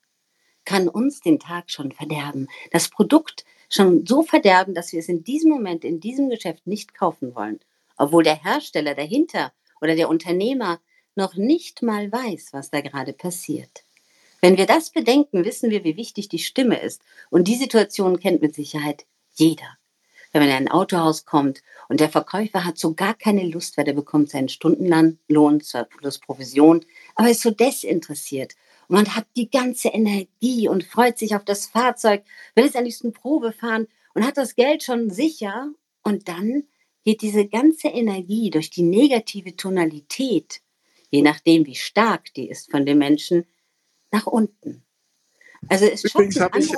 kann 0.65 0.89
uns 0.89 1.21
den 1.21 1.39
Tag 1.39 1.71
schon 1.71 1.93
verderben. 1.93 2.49
Das 2.71 2.89
Produkt 2.89 3.45
schon 3.75 4.05
so 4.05 4.23
verderben, 4.23 4.73
dass 4.73 4.91
wir 4.91 4.99
es 4.99 5.09
in 5.09 5.23
diesem 5.23 5.51
Moment, 5.51 5.83
in 5.83 5.99
diesem 5.99 6.29
Geschäft 6.29 6.65
nicht 6.65 6.95
kaufen 6.95 7.35
wollen 7.35 7.59
obwohl 7.97 8.23
der 8.23 8.41
Hersteller 8.41 8.95
dahinter 8.95 9.51
oder 9.81 9.95
der 9.95 10.09
Unternehmer 10.09 10.79
noch 11.15 11.35
nicht 11.35 11.81
mal 11.81 12.11
weiß, 12.11 12.49
was 12.51 12.71
da 12.71 12.81
gerade 12.81 13.13
passiert. 13.13 13.83
Wenn 14.41 14.57
wir 14.57 14.65
das 14.65 14.89
bedenken, 14.89 15.45
wissen 15.45 15.69
wir, 15.69 15.83
wie 15.83 15.97
wichtig 15.97 16.29
die 16.29 16.39
Stimme 16.39 16.79
ist. 16.79 17.01
Und 17.29 17.47
die 17.47 17.55
Situation 17.55 18.19
kennt 18.19 18.41
mit 18.41 18.53
Sicherheit 18.53 19.05
jeder. 19.33 19.77
Wenn 20.31 20.41
man 20.41 20.49
in 20.49 20.55
ein 20.55 20.71
Autohaus 20.71 21.25
kommt 21.25 21.63
und 21.87 22.01
der 22.01 22.09
Verkäufer 22.09 22.65
hat 22.65 22.77
so 22.77 22.93
gar 22.93 23.13
keine 23.13 23.43
Lust, 23.47 23.77
weil 23.77 23.85
der 23.85 23.93
bekommt 23.93 24.29
seinen 24.29 24.49
Stundenlohn 24.49 25.61
plus 25.97 26.19
Provision, 26.19 26.85
aber 27.15 27.29
ist 27.29 27.41
so 27.41 27.51
desinteressiert 27.51 28.55
Und 28.87 28.95
man 28.95 29.15
hat 29.15 29.25
die 29.35 29.49
ganze 29.49 29.89
Energie 29.89 30.67
und 30.67 30.83
freut 30.83 31.17
sich 31.17 31.35
auf 31.35 31.45
das 31.45 31.65
Fahrzeug, 31.65 32.23
will 32.55 32.65
es 32.65 32.75
am 32.75 32.83
liebsten 32.83 33.13
Probe 33.13 33.51
fahren 33.51 33.87
und 34.13 34.25
hat 34.25 34.37
das 34.37 34.55
Geld 34.55 34.83
schon 34.83 35.09
sicher. 35.09 35.71
Und 36.03 36.27
dann 36.27 36.63
geht 37.03 37.21
diese 37.21 37.47
ganze 37.47 37.87
Energie 37.87 38.49
durch 38.49 38.69
die 38.69 38.83
negative 38.83 39.55
Tonalität, 39.55 40.61
je 41.11 41.21
nachdem 41.21 41.65
wie 41.65 41.75
stark 41.75 42.33
die 42.33 42.49
ist 42.49 42.71
von 42.71 42.85
dem 42.85 42.97
Menschen, 42.97 43.45
nach 44.11 44.27
unten. 44.27 44.83
Also 45.67 45.85
es 45.85 46.03
Übrigens 46.03 46.39
habe 46.39 46.59
ich, 46.59 46.71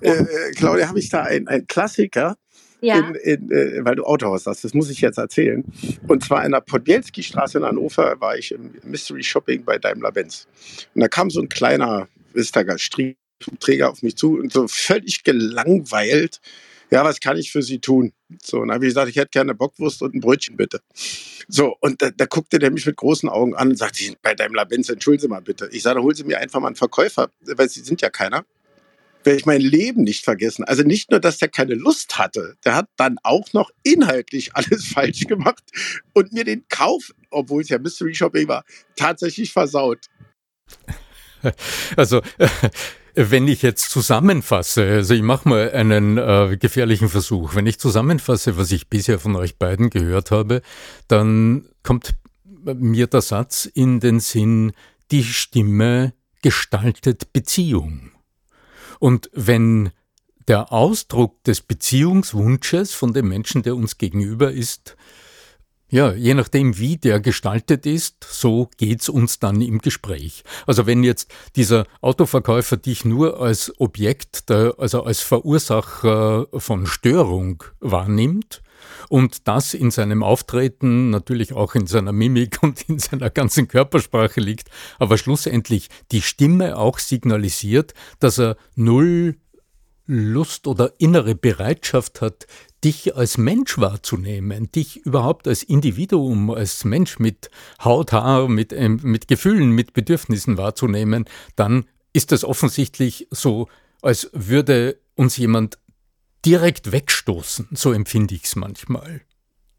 äh, 0.00 0.10
äh, 0.10 0.52
Claudia, 0.52 0.88
habe 0.88 0.98
ich 0.98 1.08
da 1.08 1.22
einen 1.22 1.66
Klassiker, 1.66 2.36
ja. 2.80 2.98
in, 2.98 3.14
in, 3.14 3.50
äh, 3.50 3.84
weil 3.84 3.96
du 3.96 4.04
Autohaus 4.04 4.46
hast. 4.46 4.64
Das 4.64 4.74
muss 4.74 4.90
ich 4.90 5.00
jetzt 5.00 5.18
erzählen. 5.18 5.64
Und 6.08 6.24
zwar 6.24 6.44
in 6.44 6.52
der 6.52 6.60
Podbielski-Straße 6.60 7.58
in 7.58 7.64
Hannover 7.64 8.20
war 8.20 8.36
ich 8.36 8.52
im 8.52 8.72
Mystery 8.84 9.22
Shopping 9.22 9.64
bei 9.64 9.78
Daimler-Benz. 9.78 10.46
Und 10.94 11.00
da 11.00 11.08
kam 11.08 11.30
so 11.30 11.40
ein 11.40 11.48
kleiner 11.48 12.08
Wistager 12.32 12.76
Träger 13.58 13.90
auf 13.90 14.02
mich 14.02 14.16
zu 14.16 14.38
und 14.38 14.52
so 14.52 14.68
völlig 14.68 15.24
gelangweilt. 15.24 16.40
Ja, 16.90 17.04
was 17.04 17.20
kann 17.20 17.36
ich 17.36 17.52
für 17.52 17.62
Sie 17.62 17.78
tun? 17.78 18.12
So, 18.42 18.58
und 18.58 18.68
dann 18.68 18.74
habe 18.74 18.84
ich 18.84 18.90
gesagt, 18.90 19.08
ich 19.08 19.16
hätte 19.16 19.30
gerne 19.30 19.54
Bockwurst 19.54 20.02
und 20.02 20.14
ein 20.14 20.20
Brötchen 20.20 20.56
bitte. 20.56 20.80
So, 21.48 21.76
und 21.80 22.02
da, 22.02 22.10
da 22.10 22.26
guckte 22.26 22.58
der 22.58 22.70
mich 22.70 22.84
mit 22.84 22.96
großen 22.96 23.28
Augen 23.28 23.54
an 23.54 23.70
und 23.70 23.76
sagte, 23.76 24.04
bei 24.22 24.34
Daimler-Benz, 24.34 24.88
entschuldigen 24.88 25.22
Sie 25.22 25.28
mal 25.28 25.40
bitte. 25.40 25.68
Ich 25.72 25.82
sage, 25.82 26.02
holen 26.02 26.16
Sie 26.16 26.24
mir 26.24 26.38
einfach 26.38 26.60
mal 26.60 26.66
einen 26.66 26.76
Verkäufer, 26.76 27.30
weil 27.40 27.68
Sie 27.68 27.80
sind 27.80 28.02
ja 28.02 28.10
keiner 28.10 28.44
werde 29.24 29.38
ich 29.38 29.46
mein 29.46 29.60
Leben 29.60 30.02
nicht 30.02 30.24
vergessen. 30.24 30.64
Also 30.64 30.82
nicht 30.82 31.10
nur, 31.10 31.20
dass 31.20 31.38
der 31.38 31.48
keine 31.48 31.74
Lust 31.74 32.18
hatte, 32.18 32.56
der 32.64 32.74
hat 32.74 32.88
dann 32.96 33.18
auch 33.22 33.52
noch 33.52 33.70
inhaltlich 33.82 34.50
alles 34.54 34.86
falsch 34.86 35.26
gemacht 35.26 35.64
und 36.12 36.32
mir 36.32 36.44
den 36.44 36.64
Kauf, 36.68 37.12
obwohl 37.30 37.62
es 37.62 37.68
ja 37.68 37.78
Mystery 37.78 38.14
Shopping 38.14 38.48
war, 38.48 38.64
tatsächlich 38.96 39.52
versaut. 39.52 40.06
Also 41.96 42.20
wenn 43.14 43.48
ich 43.48 43.62
jetzt 43.62 43.90
zusammenfasse, 43.90 44.84
also 44.84 45.14
ich 45.14 45.22
mache 45.22 45.48
mal 45.48 45.70
einen 45.72 46.18
äh, 46.18 46.56
gefährlichen 46.58 47.08
Versuch, 47.08 47.54
wenn 47.54 47.66
ich 47.66 47.78
zusammenfasse, 47.78 48.56
was 48.56 48.70
ich 48.72 48.88
bisher 48.88 49.18
von 49.18 49.36
euch 49.36 49.56
beiden 49.56 49.90
gehört 49.90 50.30
habe, 50.30 50.62
dann 51.08 51.68
kommt 51.82 52.14
mir 52.44 53.06
der 53.06 53.22
Satz 53.22 53.64
in 53.64 54.00
den 54.00 54.20
Sinn, 54.20 54.72
die 55.10 55.24
Stimme 55.24 56.12
gestaltet 56.42 57.32
Beziehung. 57.32 58.12
Und 59.00 59.28
wenn 59.32 59.90
der 60.46 60.72
Ausdruck 60.72 61.42
des 61.42 61.60
Beziehungswunsches 61.60 62.94
von 62.94 63.12
dem 63.12 63.28
Menschen, 63.28 63.62
der 63.62 63.74
uns 63.74 63.98
gegenüber 63.98 64.52
ist, 64.52 64.96
ja, 65.88 66.12
je 66.12 66.34
nachdem, 66.34 66.78
wie 66.78 66.98
der 66.98 67.18
gestaltet 67.18 67.84
ist, 67.84 68.24
so 68.28 68.70
geht's 68.76 69.08
uns 69.08 69.40
dann 69.40 69.60
im 69.60 69.78
Gespräch. 69.80 70.44
Also 70.64 70.86
wenn 70.86 71.02
jetzt 71.02 71.32
dieser 71.56 71.84
Autoverkäufer 72.00 72.76
dich 72.76 73.04
nur 73.04 73.40
als 73.40 73.72
Objekt, 73.80 74.48
also 74.52 75.02
als 75.02 75.20
Verursacher 75.20 76.46
von 76.52 76.86
Störung 76.86 77.64
wahrnimmt, 77.80 78.62
und 79.08 79.48
das 79.48 79.74
in 79.74 79.90
seinem 79.90 80.22
Auftreten, 80.22 81.10
natürlich 81.10 81.52
auch 81.52 81.74
in 81.74 81.86
seiner 81.86 82.12
Mimik 82.12 82.62
und 82.62 82.88
in 82.88 82.98
seiner 82.98 83.30
ganzen 83.30 83.68
Körpersprache 83.68 84.40
liegt, 84.40 84.68
aber 84.98 85.18
schlussendlich 85.18 85.88
die 86.12 86.22
Stimme 86.22 86.76
auch 86.76 86.98
signalisiert, 86.98 87.94
dass 88.18 88.38
er 88.38 88.56
null 88.74 89.36
Lust 90.06 90.66
oder 90.66 90.94
innere 90.98 91.36
Bereitschaft 91.36 92.20
hat, 92.20 92.48
dich 92.82 93.14
als 93.14 93.38
Mensch 93.38 93.78
wahrzunehmen, 93.78 94.70
dich 94.72 94.96
überhaupt 94.96 95.46
als 95.46 95.62
Individuum, 95.62 96.50
als 96.50 96.84
Mensch 96.84 97.20
mit 97.20 97.48
Haut, 97.84 98.12
Haar, 98.12 98.48
mit, 98.48 98.72
ähm, 98.72 98.98
mit 99.02 99.28
Gefühlen, 99.28 99.70
mit 99.70 99.92
Bedürfnissen 99.92 100.58
wahrzunehmen, 100.58 101.26
dann 101.54 101.84
ist 102.12 102.32
es 102.32 102.44
offensichtlich 102.44 103.28
so, 103.30 103.68
als 104.02 104.30
würde 104.32 104.98
uns 105.14 105.36
jemand 105.36 105.78
direkt 106.44 106.92
wegstoßen. 106.92 107.68
So 107.72 107.92
empfinde 107.92 108.34
ich 108.34 108.44
es 108.44 108.56
manchmal. 108.56 109.22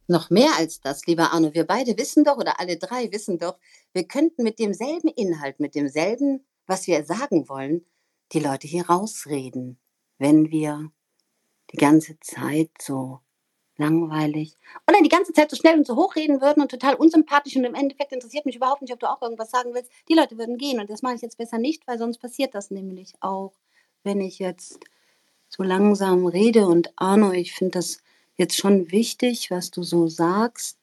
Noch 0.08 0.30
mehr 0.30 0.52
als 0.58 0.82
das, 0.82 1.06
lieber 1.06 1.32
Arno. 1.32 1.54
Wir 1.54 1.66
beide 1.66 1.98
wissen 1.98 2.24
doch, 2.24 2.38
oder 2.38 2.60
alle 2.60 2.78
drei 2.78 3.12
wissen 3.12 3.40
doch, 3.40 3.58
wir 3.94 4.04
könnten 4.04 4.44
mit 4.44 4.60
demselben 4.60 5.08
Inhalt, 5.10 5.60
mit 5.60 5.76
demselben, 5.76 6.46
was 6.68 6.88
wir 6.88 7.06
sagen 7.06 7.48
wollen, 7.48 7.86
die 8.34 8.40
Leute 8.40 8.68
hier 8.68 8.88
rausreden, 8.88 9.80
wenn 10.18 10.52
wir 10.52 10.92
die 11.72 11.78
ganze 11.78 12.20
Zeit 12.20 12.72
so 12.82 13.20
langweilig 13.78 14.58
oder 14.88 15.02
die 15.02 15.10
ganze 15.10 15.34
Zeit 15.34 15.50
so 15.50 15.56
schnell 15.56 15.78
und 15.78 15.88
so 15.88 15.96
hoch 15.96 16.16
reden 16.16 16.42
würden 16.42 16.62
und 16.62 16.70
total 16.70 16.96
unsympathisch 16.96 17.56
und 17.56 17.64
im 17.64 17.74
Endeffekt 17.74 18.12
interessiert 18.12 18.46
mich 18.46 18.56
überhaupt 18.56 18.82
nicht, 18.82 18.94
ob 18.94 19.00
du 19.00 19.10
auch 19.10 19.22
irgendwas 19.22 19.50
sagen 19.50 19.74
willst. 19.74 19.92
Die 20.10 20.14
Leute 20.14 20.38
würden 20.38 20.58
gehen 20.58 20.80
und 20.80 20.90
das 20.90 21.02
mache 21.02 21.16
ich 21.16 21.22
jetzt 21.22 21.38
besser 21.38 21.58
nicht, 21.58 21.88
weil 21.88 21.98
sonst 21.98 22.20
passiert 22.20 22.54
das 22.54 22.70
nämlich 22.70 23.14
auch, 23.22 23.54
wenn 24.04 24.22
ich 24.22 24.40
jetzt 24.40 24.80
so 25.52 25.64
langsam 25.64 26.26
rede. 26.26 26.66
Und 26.66 26.92
Arno, 26.96 27.32
ich 27.32 27.54
finde 27.54 27.80
das 27.80 28.00
jetzt 28.38 28.58
schon 28.58 28.92
wichtig, 28.92 29.52
was 29.52 29.72
du 29.72 29.84
so 29.84 30.08
sagst. 30.08 30.78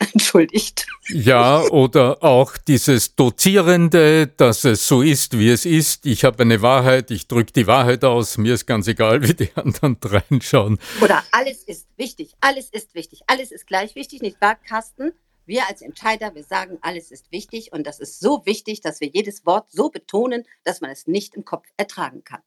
Entschuldigt. 0.12 0.86
Ja, 1.08 1.62
oder 1.70 2.22
auch 2.22 2.56
dieses 2.56 3.14
Dozierende, 3.14 4.26
dass 4.26 4.64
es 4.64 4.88
so 4.88 5.02
ist, 5.02 5.38
wie 5.38 5.50
es 5.50 5.64
ist. 5.64 6.04
Ich 6.06 6.24
habe 6.24 6.42
eine 6.42 6.62
Wahrheit, 6.62 7.10
ich 7.10 7.28
drücke 7.28 7.52
die 7.52 7.66
Wahrheit 7.66 8.04
aus, 8.04 8.36
mir 8.36 8.54
ist 8.54 8.66
ganz 8.66 8.88
egal, 8.88 9.22
wie 9.28 9.34
die 9.34 9.50
anderen 9.54 9.96
reinschauen. 10.02 10.78
Oder 11.00 11.22
alles 11.30 11.62
ist 11.62 11.86
wichtig, 11.96 12.34
alles 12.40 12.70
ist 12.70 12.94
wichtig, 12.94 13.20
alles 13.26 13.52
ist 13.52 13.66
gleich 13.66 13.94
wichtig, 13.94 14.20
nicht 14.22 14.40
wahr, 14.40 14.56
Carsten? 14.56 15.12
Wir 15.46 15.68
als 15.68 15.82
Entscheider, 15.82 16.34
wir 16.34 16.42
sagen, 16.42 16.78
alles 16.80 17.10
ist 17.10 17.30
wichtig 17.30 17.72
und 17.72 17.86
das 17.86 18.00
ist 18.00 18.18
so 18.18 18.42
wichtig, 18.46 18.80
dass 18.80 19.00
wir 19.00 19.08
jedes 19.08 19.44
Wort 19.44 19.70
so 19.70 19.90
betonen, 19.90 20.44
dass 20.64 20.80
man 20.80 20.90
es 20.90 21.06
nicht 21.06 21.34
im 21.34 21.44
Kopf 21.44 21.66
ertragen 21.76 22.24
kann. 22.24 22.40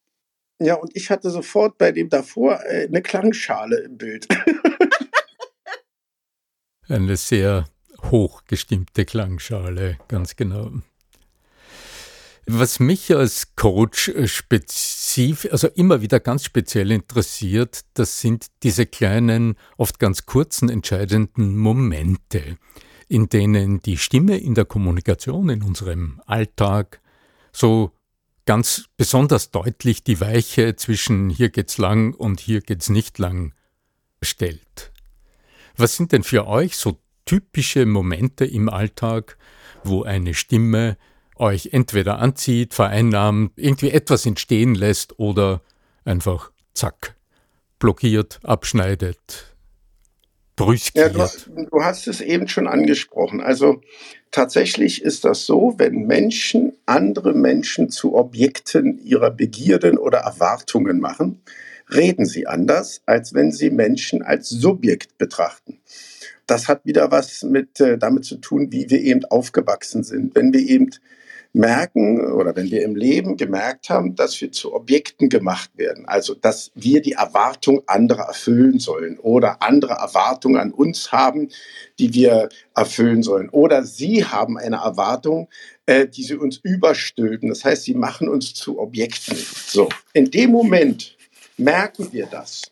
Ja, 0.59 0.75
und 0.75 0.95
ich 0.95 1.09
hatte 1.09 1.29
sofort 1.29 1.77
bei 1.77 1.91
dem 1.91 2.09
davor 2.09 2.59
äh, 2.65 2.87
eine 2.87 3.01
Klangschale 3.01 3.79
im 3.79 3.97
Bild. 3.97 4.27
eine 6.87 7.17
sehr 7.17 7.67
hochgestimmte 8.03 9.05
Klangschale, 9.05 9.97
ganz 10.07 10.35
genau. 10.35 10.71
Was 12.49 12.79
mich 12.79 13.13
als 13.13 13.55
Coach 13.55 14.07
äh, 14.07 14.27
spezifisch, 14.27 15.51
also 15.51 15.67
immer 15.67 16.01
wieder 16.01 16.19
ganz 16.19 16.45
speziell 16.45 16.91
interessiert, 16.91 17.81
das 17.93 18.21
sind 18.21 18.47
diese 18.63 18.85
kleinen, 18.85 19.55
oft 19.75 19.99
ganz 19.99 20.25
kurzen, 20.25 20.69
entscheidenden 20.69 21.57
Momente, 21.57 22.57
in 23.09 23.27
denen 23.27 23.81
die 23.81 23.97
Stimme 23.97 24.37
in 24.37 24.55
der 24.55 24.65
Kommunikation, 24.65 25.49
in 25.49 25.61
unserem 25.61 26.21
Alltag 26.25 27.01
so 27.51 27.91
ganz 28.47 28.85
besonders 28.97 29.51
deutlich 29.51 30.03
die 30.03 30.19
Weiche 30.19 30.75
zwischen 30.75 31.29
hier 31.29 31.49
geht's 31.49 31.77
lang 31.77 32.15
und 32.15 32.39
hier 32.39 32.61
geht's 32.61 32.89
nicht 32.89 33.19
lang 33.19 33.53
stellt. 34.23 34.91
Was 35.75 35.95
sind 35.95 36.13
denn 36.13 36.23
für 36.23 36.47
euch 36.47 36.77
so 36.77 36.97
typische 37.25 37.85
Momente 37.85 38.45
im 38.45 38.69
Alltag, 38.69 39.37
wo 39.83 40.03
eine 40.03 40.33
Stimme 40.33 40.97
euch 41.35 41.69
entweder 41.73 42.19
anzieht, 42.19 42.73
vereinnahmt, 42.73 43.51
irgendwie 43.57 43.91
etwas 43.91 44.25
entstehen 44.25 44.73
lässt 44.73 45.19
oder 45.19 45.61
einfach 46.05 46.51
zack, 46.73 47.15
blockiert, 47.79 48.39
abschneidet, 48.43 49.56
brüskiert? 50.57 51.15
Ja, 51.15 51.29
du, 51.55 51.65
du 51.71 51.83
hast 51.83 52.07
es 52.07 52.19
eben 52.19 52.49
schon 52.49 52.67
angesprochen. 52.67 53.39
Also 53.39 53.81
Tatsächlich 54.31 55.01
ist 55.03 55.25
das 55.25 55.45
so, 55.45 55.75
wenn 55.77 56.05
Menschen 56.05 56.73
andere 56.85 57.33
Menschen 57.33 57.89
zu 57.89 58.15
Objekten 58.15 58.99
ihrer 58.99 59.31
Begierden 59.31 59.97
oder 59.97 60.19
Erwartungen 60.19 60.99
machen, 60.99 61.41
reden 61.93 62.25
sie 62.25 62.45
anders, 62.45 63.01
als 63.05 63.33
wenn 63.33 63.51
sie 63.51 63.69
Menschen 63.69 64.21
als 64.21 64.49
Subjekt 64.49 65.17
betrachten. 65.17 65.79
Das 66.45 66.67
hat 66.67 66.85
wieder 66.85 67.11
was 67.11 67.43
mit 67.43 67.79
äh, 67.79 67.97
damit 67.97 68.25
zu 68.25 68.37
tun, 68.37 68.71
wie 68.71 68.89
wir 68.89 69.01
eben 69.01 69.25
aufgewachsen 69.25 70.03
sind. 70.03 70.35
Wenn 70.35 70.53
wir 70.53 70.61
eben 70.61 70.91
merken 71.53 72.31
oder 72.31 72.55
wenn 72.55 72.69
wir 72.71 72.83
im 72.83 72.95
Leben 72.95 73.37
gemerkt 73.37 73.89
haben, 73.89 74.15
dass 74.15 74.39
wir 74.41 74.51
zu 74.51 74.73
Objekten 74.73 75.29
gemacht 75.29 75.71
werden, 75.75 76.05
also 76.07 76.33
dass 76.35 76.71
wir 76.75 77.01
die 77.01 77.13
Erwartung 77.13 77.81
anderer 77.87 78.27
erfüllen 78.27 78.79
sollen 78.79 79.17
oder 79.19 79.61
andere 79.61 79.93
Erwartungen 79.93 80.57
an 80.57 80.71
uns 80.71 81.11
haben, 81.11 81.49
die 81.99 82.13
wir 82.13 82.49
erfüllen 82.75 83.23
sollen 83.23 83.49
oder 83.49 83.83
sie 83.83 84.25
haben 84.25 84.57
eine 84.57 84.77
Erwartung, 84.77 85.49
äh, 85.85 86.07
die 86.07 86.23
sie 86.23 86.35
uns 86.35 86.57
überstülpen. 86.57 87.49
Das 87.49 87.65
heißt, 87.65 87.83
sie 87.83 87.95
machen 87.95 88.29
uns 88.29 88.53
zu 88.53 88.79
Objekten. 88.79 89.35
So, 89.35 89.89
in 90.13 90.29
dem 90.29 90.51
Moment 90.51 91.17
merken 91.57 92.11
wir 92.11 92.27
das 92.27 92.71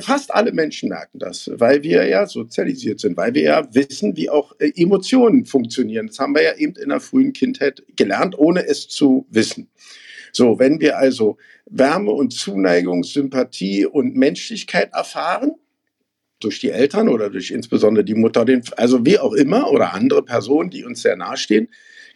fast 0.00 0.32
alle 0.32 0.52
Menschen 0.52 0.88
merken 0.88 1.18
das, 1.18 1.50
weil 1.54 1.82
wir 1.82 2.06
ja 2.06 2.26
sozialisiert 2.26 3.00
sind, 3.00 3.16
weil 3.16 3.34
wir 3.34 3.42
ja 3.42 3.74
wissen, 3.74 4.16
wie 4.16 4.30
auch 4.30 4.54
äh, 4.58 4.72
Emotionen 4.74 5.44
funktionieren. 5.44 6.06
Das 6.06 6.18
haben 6.18 6.34
wir 6.34 6.42
ja 6.42 6.56
eben 6.56 6.74
in 6.76 6.88
der 6.88 7.00
frühen 7.00 7.32
Kindheit 7.32 7.82
gelernt, 7.96 8.38
ohne 8.38 8.66
es 8.66 8.88
zu 8.88 9.26
wissen. 9.30 9.68
So, 10.32 10.58
wenn 10.58 10.80
wir 10.80 10.98
also 10.98 11.36
Wärme 11.66 12.12
und 12.12 12.32
Zuneigung, 12.32 13.04
Sympathie 13.04 13.86
und 13.86 14.16
Menschlichkeit 14.16 14.92
erfahren, 14.94 15.52
durch 16.40 16.58
die 16.58 16.70
Eltern 16.70 17.08
oder 17.08 17.30
durch 17.30 17.50
insbesondere 17.50 18.04
die 18.04 18.14
Mutter, 18.14 18.44
also 18.76 19.06
wie 19.06 19.18
auch 19.18 19.32
immer, 19.32 19.70
oder 19.70 19.94
andere 19.94 20.24
Personen, 20.24 20.70
die 20.70 20.84
uns 20.84 21.02
sehr 21.02 21.16
nahestehen, 21.16 21.68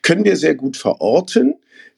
können 0.03 0.25
wir 0.25 0.37
sehr 0.37 0.55
gut 0.55 0.77
verorten, 0.77 1.57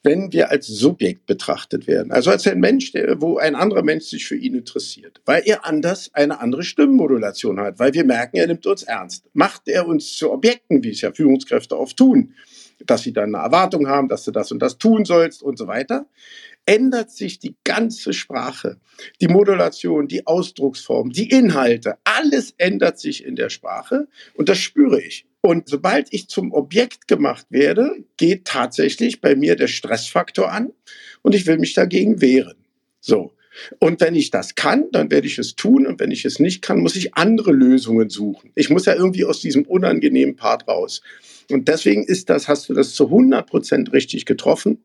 wenn 0.08 0.32
wir 0.32 0.50
als 0.50 0.66
Subjekt 0.66 1.26
betrachtet 1.26 1.86
werden. 1.86 2.12
Also 2.12 2.30
als 2.30 2.46
ein 2.46 2.60
Mensch, 2.60 2.92
der, 2.92 3.20
wo 3.20 3.36
ein 3.36 3.54
anderer 3.54 3.82
Mensch 3.82 4.06
sich 4.06 4.26
für 4.26 4.36
ihn 4.36 4.54
interessiert, 4.54 5.20
weil 5.26 5.42
er 5.44 5.66
anders 5.66 6.10
eine 6.14 6.40
andere 6.40 6.62
Stimmenmodulation 6.62 7.60
hat, 7.60 7.78
weil 7.78 7.92
wir 7.92 8.04
merken, 8.04 8.38
er 8.38 8.46
nimmt 8.46 8.66
uns 8.66 8.84
ernst. 8.84 9.26
Macht 9.34 9.68
er 9.68 9.86
uns 9.86 10.16
zu 10.16 10.32
Objekten, 10.32 10.82
wie 10.82 10.92
es 10.92 11.02
ja 11.02 11.12
Führungskräfte 11.12 11.78
oft 11.78 11.98
tun, 11.98 12.32
dass 12.86 13.02
sie 13.02 13.12
dann 13.12 13.34
eine 13.34 13.44
Erwartung 13.44 13.86
haben, 13.86 14.08
dass 14.08 14.24
du 14.24 14.30
das 14.30 14.50
und 14.50 14.60
das 14.60 14.78
tun 14.78 15.04
sollst 15.04 15.42
und 15.42 15.58
so 15.58 15.66
weiter, 15.66 16.06
ändert 16.68 17.10
sich 17.10 17.38
die 17.38 17.56
ganze 17.64 18.12
Sprache, 18.12 18.78
die 19.22 19.28
Modulation, 19.28 20.06
die 20.06 20.26
Ausdrucksform, 20.26 21.10
die 21.10 21.30
Inhalte, 21.30 21.96
alles 22.04 22.52
ändert 22.58 22.98
sich 22.98 23.24
in 23.24 23.36
der 23.36 23.48
Sprache 23.48 24.06
und 24.34 24.50
das 24.50 24.58
spüre 24.58 25.00
ich. 25.00 25.24
Und 25.40 25.68
sobald 25.68 26.12
ich 26.12 26.28
zum 26.28 26.52
Objekt 26.52 27.08
gemacht 27.08 27.46
werde, 27.48 28.04
geht 28.18 28.44
tatsächlich 28.44 29.22
bei 29.22 29.34
mir 29.34 29.56
der 29.56 29.68
Stressfaktor 29.68 30.52
an 30.52 30.72
und 31.22 31.34
ich 31.34 31.46
will 31.46 31.56
mich 31.56 31.72
dagegen 31.72 32.20
wehren. 32.20 32.56
So. 33.00 33.32
Und 33.78 34.00
wenn 34.02 34.14
ich 34.14 34.30
das 34.30 34.54
kann, 34.54 34.90
dann 34.92 35.10
werde 35.10 35.26
ich 35.26 35.38
es 35.38 35.56
tun. 35.56 35.86
Und 35.86 35.98
wenn 35.98 36.10
ich 36.10 36.24
es 36.24 36.38
nicht 36.38 36.62
kann, 36.62 36.80
muss 36.80 36.96
ich 36.96 37.14
andere 37.14 37.50
Lösungen 37.50 38.10
suchen. 38.10 38.52
Ich 38.54 38.70
muss 38.70 38.84
ja 38.84 38.94
irgendwie 38.94 39.24
aus 39.24 39.40
diesem 39.40 39.64
unangenehmen 39.64 40.36
Part 40.36 40.68
raus. 40.68 41.02
Und 41.50 41.68
deswegen 41.68 42.04
ist 42.04 42.28
das, 42.28 42.46
hast 42.46 42.68
du 42.68 42.74
das 42.74 42.94
zu 42.94 43.06
100 43.06 43.46
Prozent 43.46 43.92
richtig 43.92 44.26
getroffen. 44.26 44.84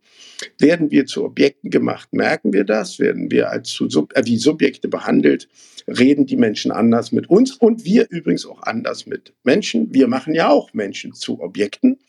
Werden 0.60 0.92
wir 0.92 1.06
zu 1.06 1.26
Objekten 1.26 1.70
gemacht, 1.70 2.14
merken 2.14 2.54
wir 2.54 2.64
das. 2.64 3.00
Werden 3.00 3.32
wir 3.32 3.50
als 3.50 3.70
zu, 3.70 3.88
äh, 4.14 4.24
wie 4.26 4.38
Subjekte 4.38 4.88
behandelt, 4.88 5.50
reden 5.88 6.26
die 6.26 6.38
Menschen 6.38 6.72
anders 6.72 7.12
mit 7.12 7.30
uns 7.30 7.52
und 7.52 7.86
wir 7.86 8.08
übrigens 8.10 8.46
auch 8.46 8.64
anders 8.64 9.06
mit 9.06 9.34
Menschen. 9.44 9.94
Wir 9.94 10.08
machen 10.08 10.34
ja 10.34 10.50
auch 10.50 10.74
Menschen 10.74 11.14
zu 11.14 11.42
Objekten 11.42 12.00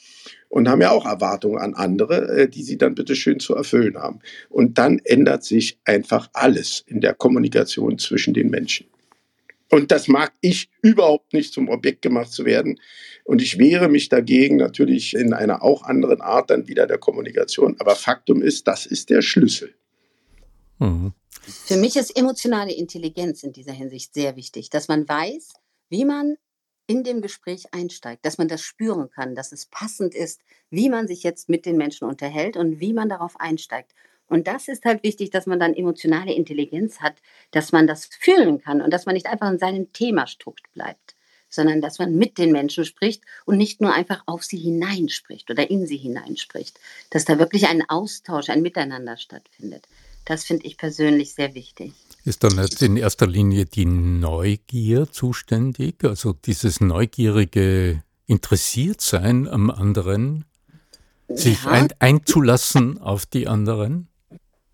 und 0.48 0.68
haben 0.68 0.80
ja 0.80 0.92
auch 0.92 1.06
Erwartungen 1.06 1.58
an 1.58 1.74
andere, 1.74 2.28
äh, 2.28 2.48
die 2.48 2.62
sie 2.62 2.78
dann 2.78 2.94
bitte 2.94 3.16
schön 3.16 3.40
zu 3.40 3.54
erfüllen 3.56 3.96
haben. 3.96 4.20
Und 4.48 4.78
dann 4.78 5.00
ändert 5.00 5.42
sich 5.42 5.78
einfach 5.84 6.30
alles 6.32 6.84
in 6.86 7.00
der 7.00 7.14
Kommunikation 7.14 7.98
zwischen 7.98 8.34
den 8.34 8.50
Menschen. 8.50 8.86
Und 9.70 9.90
das 9.90 10.08
mag 10.08 10.32
ich 10.40 10.68
überhaupt 10.82 11.32
nicht 11.32 11.52
zum 11.52 11.68
Objekt 11.68 12.02
gemacht 12.02 12.32
zu 12.32 12.44
werden. 12.44 12.78
Und 13.24 13.40
ich 13.40 13.58
wehre 13.58 13.88
mich 13.88 14.08
dagegen 14.08 14.56
natürlich 14.56 15.14
in 15.14 15.32
einer 15.32 15.62
auch 15.62 15.82
anderen 15.82 16.20
Art 16.20 16.50
dann 16.50 16.68
wieder 16.68 16.86
der 16.86 16.98
Kommunikation. 16.98 17.76
Aber 17.80 17.96
Faktum 17.96 18.42
ist, 18.42 18.66
das 18.66 18.86
ist 18.86 19.10
der 19.10 19.22
Schlüssel. 19.22 19.74
Mhm. 20.78 21.12
Für 21.30 21.76
mich 21.76 21.96
ist 21.96 22.16
emotionale 22.16 22.72
Intelligenz 22.72 23.42
in 23.42 23.52
dieser 23.52 23.72
Hinsicht 23.72 24.14
sehr 24.14 24.36
wichtig, 24.36 24.70
dass 24.70 24.88
man 24.88 25.08
weiß, 25.08 25.54
wie 25.90 26.04
man 26.04 26.36
in 26.86 27.02
dem 27.02 27.22
Gespräch 27.22 27.66
einsteigt, 27.72 28.24
dass 28.26 28.38
man 28.38 28.48
das 28.48 28.62
spüren 28.62 29.10
kann, 29.10 29.34
dass 29.34 29.52
es 29.52 29.66
passend 29.66 30.14
ist, 30.14 30.40
wie 30.70 30.88
man 30.88 31.08
sich 31.08 31.22
jetzt 31.22 31.48
mit 31.48 31.66
den 31.66 31.76
Menschen 31.76 32.06
unterhält 32.06 32.56
und 32.56 32.80
wie 32.80 32.92
man 32.92 33.08
darauf 33.08 33.40
einsteigt. 33.40 33.94
Und 34.34 34.48
das 34.48 34.66
ist 34.66 34.84
halt 34.84 35.04
wichtig, 35.04 35.30
dass 35.30 35.46
man 35.46 35.60
dann 35.60 35.74
emotionale 35.74 36.34
Intelligenz 36.34 36.98
hat, 36.98 37.14
dass 37.52 37.70
man 37.70 37.86
das 37.86 38.06
fühlen 38.18 38.60
kann 38.60 38.82
und 38.82 38.90
dass 38.90 39.06
man 39.06 39.14
nicht 39.14 39.26
einfach 39.26 39.48
in 39.48 39.60
seinem 39.60 39.92
Thema 39.92 40.26
strukt 40.26 40.72
bleibt, 40.72 41.14
sondern 41.48 41.80
dass 41.80 42.00
man 42.00 42.16
mit 42.16 42.36
den 42.36 42.50
Menschen 42.50 42.84
spricht 42.84 43.22
und 43.44 43.58
nicht 43.58 43.80
nur 43.80 43.94
einfach 43.94 44.24
auf 44.26 44.42
sie 44.42 44.56
hineinspricht 44.56 45.52
oder 45.52 45.70
in 45.70 45.86
sie 45.86 45.98
hineinspricht, 45.98 46.80
dass 47.10 47.24
da 47.24 47.38
wirklich 47.38 47.68
ein 47.68 47.88
Austausch, 47.88 48.48
ein 48.48 48.60
Miteinander 48.60 49.16
stattfindet. 49.18 49.86
Das 50.24 50.42
finde 50.42 50.66
ich 50.66 50.78
persönlich 50.78 51.32
sehr 51.34 51.54
wichtig. 51.54 51.92
Ist 52.24 52.42
da 52.42 52.48
nicht 52.48 52.82
in 52.82 52.96
erster 52.96 53.28
Linie 53.28 53.66
die 53.66 53.86
Neugier 53.86 55.12
zuständig, 55.12 56.02
also 56.02 56.32
dieses 56.32 56.80
neugierige 56.80 58.02
Interessiertsein 58.26 59.46
am 59.46 59.70
anderen, 59.70 60.44
sich 61.28 61.62
ja. 61.62 61.70
ein, 61.70 61.88
einzulassen 62.00 62.98
auf 62.98 63.26
die 63.26 63.46
anderen? 63.46 64.08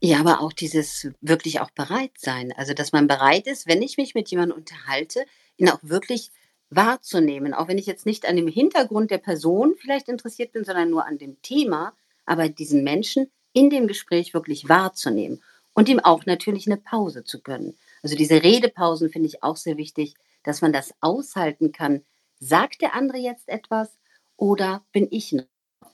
Ja, 0.03 0.21
aber 0.21 0.41
auch 0.41 0.55
dieses 0.55 1.09
wirklich 1.21 1.61
auch 1.61 1.71
bereit 1.71 2.13
sein. 2.17 2.53
Also, 2.57 2.73
dass 2.73 2.93
man 2.93 3.07
bereit 3.07 3.47
ist, 3.47 3.67
wenn 3.67 3.83
ich 3.83 3.99
mich 3.99 4.15
mit 4.15 4.31
jemandem 4.31 4.57
unterhalte, 4.57 5.27
ihn 5.59 5.69
auch 5.69 5.81
wirklich 5.83 6.31
wahrzunehmen. 6.71 7.53
Auch 7.53 7.69
wenn 7.69 7.77
ich 7.79 7.87
jetzt 7.87 8.07
nicht 8.07 8.27
an 8.27 8.37
dem 8.37 8.49
Hintergrund 8.49 9.11
der 9.11 9.19
Person 9.19 9.75
vielleicht 9.79 10.09
interessiert 10.09 10.53
bin, 10.53 10.65
sondern 10.65 10.89
nur 10.89 11.05
an 11.05 11.19
dem 11.19 11.41
Thema, 11.43 11.93
aber 12.25 12.49
diesen 12.49 12.83
Menschen 12.83 13.31
in 13.53 13.69
dem 13.69 13.89
Gespräch 13.89 14.33
wirklich 14.33 14.69
wahrzunehmen 14.69 15.43
und 15.75 15.89
ihm 15.89 16.01
auch 16.01 16.25
natürlich 16.27 16.67
eine 16.67 16.77
Pause 16.77 17.25
zu 17.25 17.43
gönnen. 17.43 17.77
Also 18.03 18.17
diese 18.17 18.43
Redepausen 18.43 19.11
finde 19.11 19.29
ich 19.29 19.43
auch 19.43 19.57
sehr 19.57 19.77
wichtig, 19.77 20.15
dass 20.45 20.63
man 20.63 20.73
das 20.73 20.95
aushalten 21.01 21.73
kann. 21.73 22.03
Sagt 22.39 22.81
der 22.81 22.95
andere 22.95 23.19
jetzt 23.19 23.49
etwas 23.49 23.99
oder 24.37 24.83
bin 24.93 25.09
ich 25.11 25.33
noch 25.33 25.45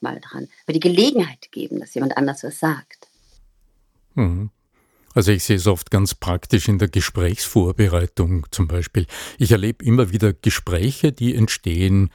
mal 0.01 0.21
dran? 0.21 0.49
Aber 0.64 0.75
die 0.75 0.81
Gelegenheit 0.81 1.51
geben, 1.51 1.81
dass 1.81 1.95
jemand 1.95 2.16
anders 2.16 2.45
was 2.45 2.61
sagt. 2.61 3.09
Mhm. 4.17 4.51
Also 5.15 5.33
ich 5.33 5.45
sehe 5.45 5.57
es 5.57 5.67
oft 5.67 5.91
ganz 5.91 6.15
praktisch 6.15 6.69
in 6.69 6.79
der 6.79 6.89
Gesprächsvorbereitung 6.89 8.47
zum 8.51 8.69
Beispiel. 8.69 9.07
Ich 9.39 9.51
erlebe 9.51 9.83
immer 9.83 10.13
wieder 10.13 10.35
Gespräche, 10.35 11.11
die 11.11 11.35
entstehen 11.35 12.11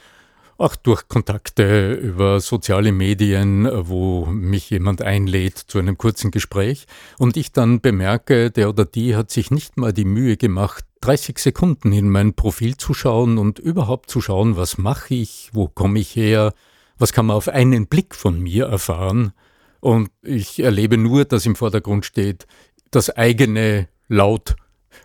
auch 0.61 0.75
durch 0.75 1.07
Kontakte 1.07 1.93
über 1.93 2.39
soziale 2.39 2.91
Medien, 2.91 3.67
wo 3.87 4.27
mich 4.27 4.69
jemand 4.69 5.01
einlädt 5.01 5.57
zu 5.57 5.79
einem 5.79 5.97
kurzen 5.97 6.29
Gespräch 6.29 6.85
und 7.17 7.35
ich 7.35 7.51
dann 7.51 7.81
bemerke, 7.81 8.51
der 8.51 8.69
oder 8.69 8.85
die 8.85 9.15
hat 9.15 9.31
sich 9.31 9.49
nicht 9.49 9.77
mal 9.77 9.91
die 9.91 10.05
Mühe 10.05 10.37
gemacht, 10.37 10.85
30 11.01 11.39
Sekunden 11.39 11.91
in 11.91 12.09
mein 12.09 12.35
Profil 12.35 12.77
zu 12.77 12.93
schauen 12.93 13.39
und 13.39 13.57
überhaupt 13.57 14.11
zu 14.11 14.21
schauen, 14.21 14.55
was 14.55 14.77
mache 14.77 15.15
ich, 15.15 15.49
wo 15.53 15.67
komme 15.67 15.99
ich 15.99 16.15
her, 16.15 16.53
was 16.99 17.11
kann 17.11 17.25
man 17.25 17.37
auf 17.37 17.47
einen 17.47 17.87
Blick 17.87 18.13
von 18.13 18.39
mir 18.39 18.67
erfahren. 18.67 19.33
Und 19.81 20.11
ich 20.21 20.59
erlebe 20.59 20.97
nur, 20.97 21.25
dass 21.25 21.45
im 21.45 21.55
Vordergrund 21.55 22.05
steht, 22.05 22.47
das 22.91 23.09
eigene 23.09 23.89
laut 24.07 24.55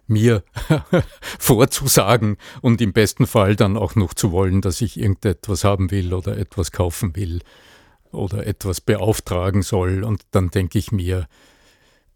mir 0.07 0.45
vorzusagen 1.39 2.37
und 2.61 2.81
im 2.81 2.93
besten 2.93 3.27
Fall 3.27 3.57
dann 3.57 3.77
auch 3.77 3.95
noch 3.95 4.15
zu 4.15 4.33
wollen, 4.33 4.61
dass 4.61 4.81
ich 4.81 4.99
irgendetwas 4.99 5.65
haben 5.65 5.91
will 5.91 6.12
oder 6.15 6.37
etwas 6.37 6.73
kaufen 6.73 7.17
will 7.17 7.41
oder 8.12 8.47
etwas 8.47 8.81
beauftragen 8.81 9.62
soll. 9.62 10.05
Und 10.05 10.23
dann 10.31 10.51
denke 10.51 10.79
ich 10.79 10.93
mir, 10.93 11.27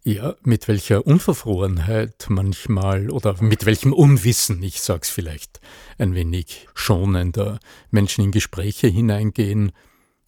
ja, 0.03 0.35
mit 0.43 0.67
welcher 0.67 1.05
Unverfrorenheit 1.05 2.25
manchmal 2.29 3.09
oder 3.09 3.41
mit 3.41 3.65
welchem 3.65 3.93
Unwissen, 3.93 4.61
ich 4.63 4.81
sag's 4.81 5.09
vielleicht 5.09 5.59
ein 5.97 6.15
wenig 6.15 6.67
schonender, 6.73 7.59
Menschen 7.91 8.23
in 8.23 8.31
Gespräche 8.31 8.87
hineingehen, 8.87 9.71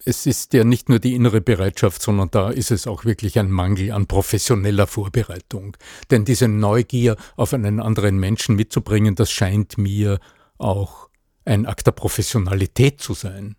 es 0.04 0.26
ist 0.26 0.52
ja 0.52 0.64
nicht 0.64 0.88
nur 0.88 0.98
die 0.98 1.14
innere 1.14 1.40
Bereitschaft, 1.40 2.02
sondern 2.02 2.30
da 2.30 2.50
ist 2.50 2.70
es 2.70 2.86
auch 2.86 3.04
wirklich 3.04 3.38
ein 3.38 3.50
Mangel 3.50 3.92
an 3.92 4.06
professioneller 4.06 4.86
Vorbereitung. 4.86 5.76
Denn 6.10 6.24
diese 6.24 6.48
Neugier 6.48 7.16
auf 7.36 7.54
einen 7.54 7.80
anderen 7.80 8.18
Menschen 8.18 8.56
mitzubringen, 8.56 9.14
das 9.14 9.30
scheint 9.30 9.78
mir 9.78 10.18
auch 10.58 11.08
ein 11.44 11.66
Akt 11.66 11.86
der 11.86 11.92
Professionalität 11.92 13.00
zu 13.00 13.14
sein. 13.14 13.56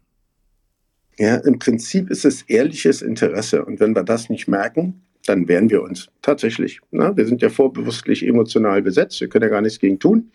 Ja, 1.17 1.37
im 1.37 1.59
Prinzip 1.59 2.09
ist 2.09 2.25
es 2.25 2.41
ehrliches 2.43 3.01
Interesse. 3.01 3.63
Und 3.63 3.79
wenn 3.79 3.95
wir 3.95 4.03
das 4.03 4.29
nicht 4.29 4.47
merken, 4.47 5.01
dann 5.25 5.47
wehren 5.47 5.69
wir 5.69 5.81
uns 5.81 6.09
tatsächlich. 6.21 6.81
Na, 6.91 7.15
wir 7.15 7.25
sind 7.25 7.41
ja 7.41 7.49
vorbewusstlich 7.49 8.25
emotional 8.25 8.81
besetzt, 8.81 9.19
wir 9.21 9.29
können 9.29 9.43
ja 9.43 9.49
gar 9.49 9.61
nichts 9.61 9.79
gegen 9.79 9.99
tun. 9.99 10.31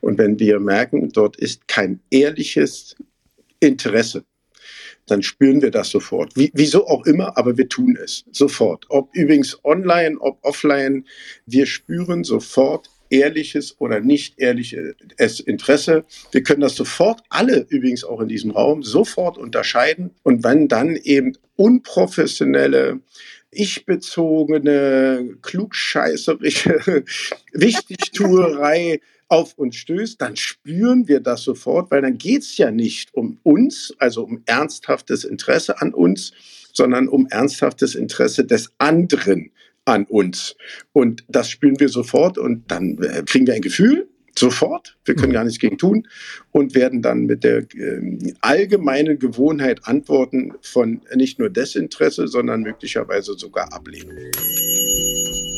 Und 0.00 0.18
wenn 0.18 0.38
wir 0.38 0.60
merken, 0.60 1.10
dort 1.10 1.36
ist 1.36 1.66
kein 1.68 2.00
ehrliches 2.10 2.96
Interesse, 3.60 4.24
dann 5.10 5.22
spüren 5.22 5.62
wir 5.62 5.70
das 5.70 5.90
sofort. 5.90 6.36
Wie, 6.36 6.50
wieso 6.54 6.86
auch 6.86 7.06
immer, 7.06 7.36
aber 7.36 7.56
wir 7.56 7.68
tun 7.68 7.98
es 8.02 8.24
sofort. 8.32 8.86
Ob 8.88 9.14
übrigens 9.14 9.58
online, 9.64 10.18
ob 10.20 10.38
offline, 10.42 11.04
wir 11.46 11.66
spüren 11.66 12.24
sofort 12.24 12.90
ehrliches 13.10 13.78
oder 13.80 14.00
nicht 14.00 14.38
ehrliches 14.38 15.40
Interesse. 15.40 16.04
Wir 16.30 16.42
können 16.42 16.60
das 16.60 16.76
sofort, 16.76 17.22
alle 17.28 17.66
übrigens 17.68 18.04
auch 18.04 18.20
in 18.20 18.28
diesem 18.28 18.52
Raum, 18.52 18.82
sofort 18.82 19.36
unterscheiden. 19.36 20.12
Und 20.22 20.44
wenn 20.44 20.68
dann 20.68 20.96
eben 20.96 21.36
unprofessionelle, 21.56 23.00
ich-bezogene, 23.50 25.36
klugscheißerische 25.42 27.04
Wichtigtuerei 27.52 29.00
auf 29.30 29.56
uns 29.56 29.76
stößt, 29.76 30.20
dann 30.20 30.36
spüren 30.36 31.08
wir 31.08 31.20
das 31.20 31.42
sofort, 31.42 31.90
weil 31.90 32.02
dann 32.02 32.18
geht 32.18 32.42
es 32.42 32.58
ja 32.58 32.70
nicht 32.70 33.14
um 33.14 33.38
uns, 33.44 33.94
also 33.98 34.24
um 34.24 34.42
ernsthaftes 34.44 35.24
Interesse 35.24 35.80
an 35.80 35.94
uns, 35.94 36.32
sondern 36.72 37.08
um 37.08 37.26
ernsthaftes 37.28 37.94
Interesse 37.94 38.44
des 38.44 38.72
anderen 38.78 39.52
an 39.84 40.04
uns. 40.04 40.56
Und 40.92 41.24
das 41.28 41.48
spüren 41.48 41.78
wir 41.78 41.88
sofort 41.88 42.38
und 42.38 42.70
dann 42.70 42.98
äh, 42.98 43.22
kriegen 43.24 43.46
wir 43.46 43.54
ein 43.54 43.62
Gefühl, 43.62 44.08
sofort, 44.36 44.96
wir 45.04 45.14
können 45.14 45.30
mhm. 45.30 45.34
gar 45.34 45.44
nichts 45.44 45.60
gegen 45.60 45.78
tun 45.78 46.08
und 46.50 46.74
werden 46.74 47.00
dann 47.00 47.26
mit 47.26 47.44
der 47.44 47.58
äh, 47.74 48.34
allgemeinen 48.40 49.18
Gewohnheit 49.18 49.86
antworten 49.86 50.54
von 50.60 51.02
nicht 51.14 51.38
nur 51.38 51.50
Desinteresse, 51.50 52.26
sondern 52.26 52.62
möglicherweise 52.62 53.34
sogar 53.34 53.72
Ablehnung. 53.72 54.16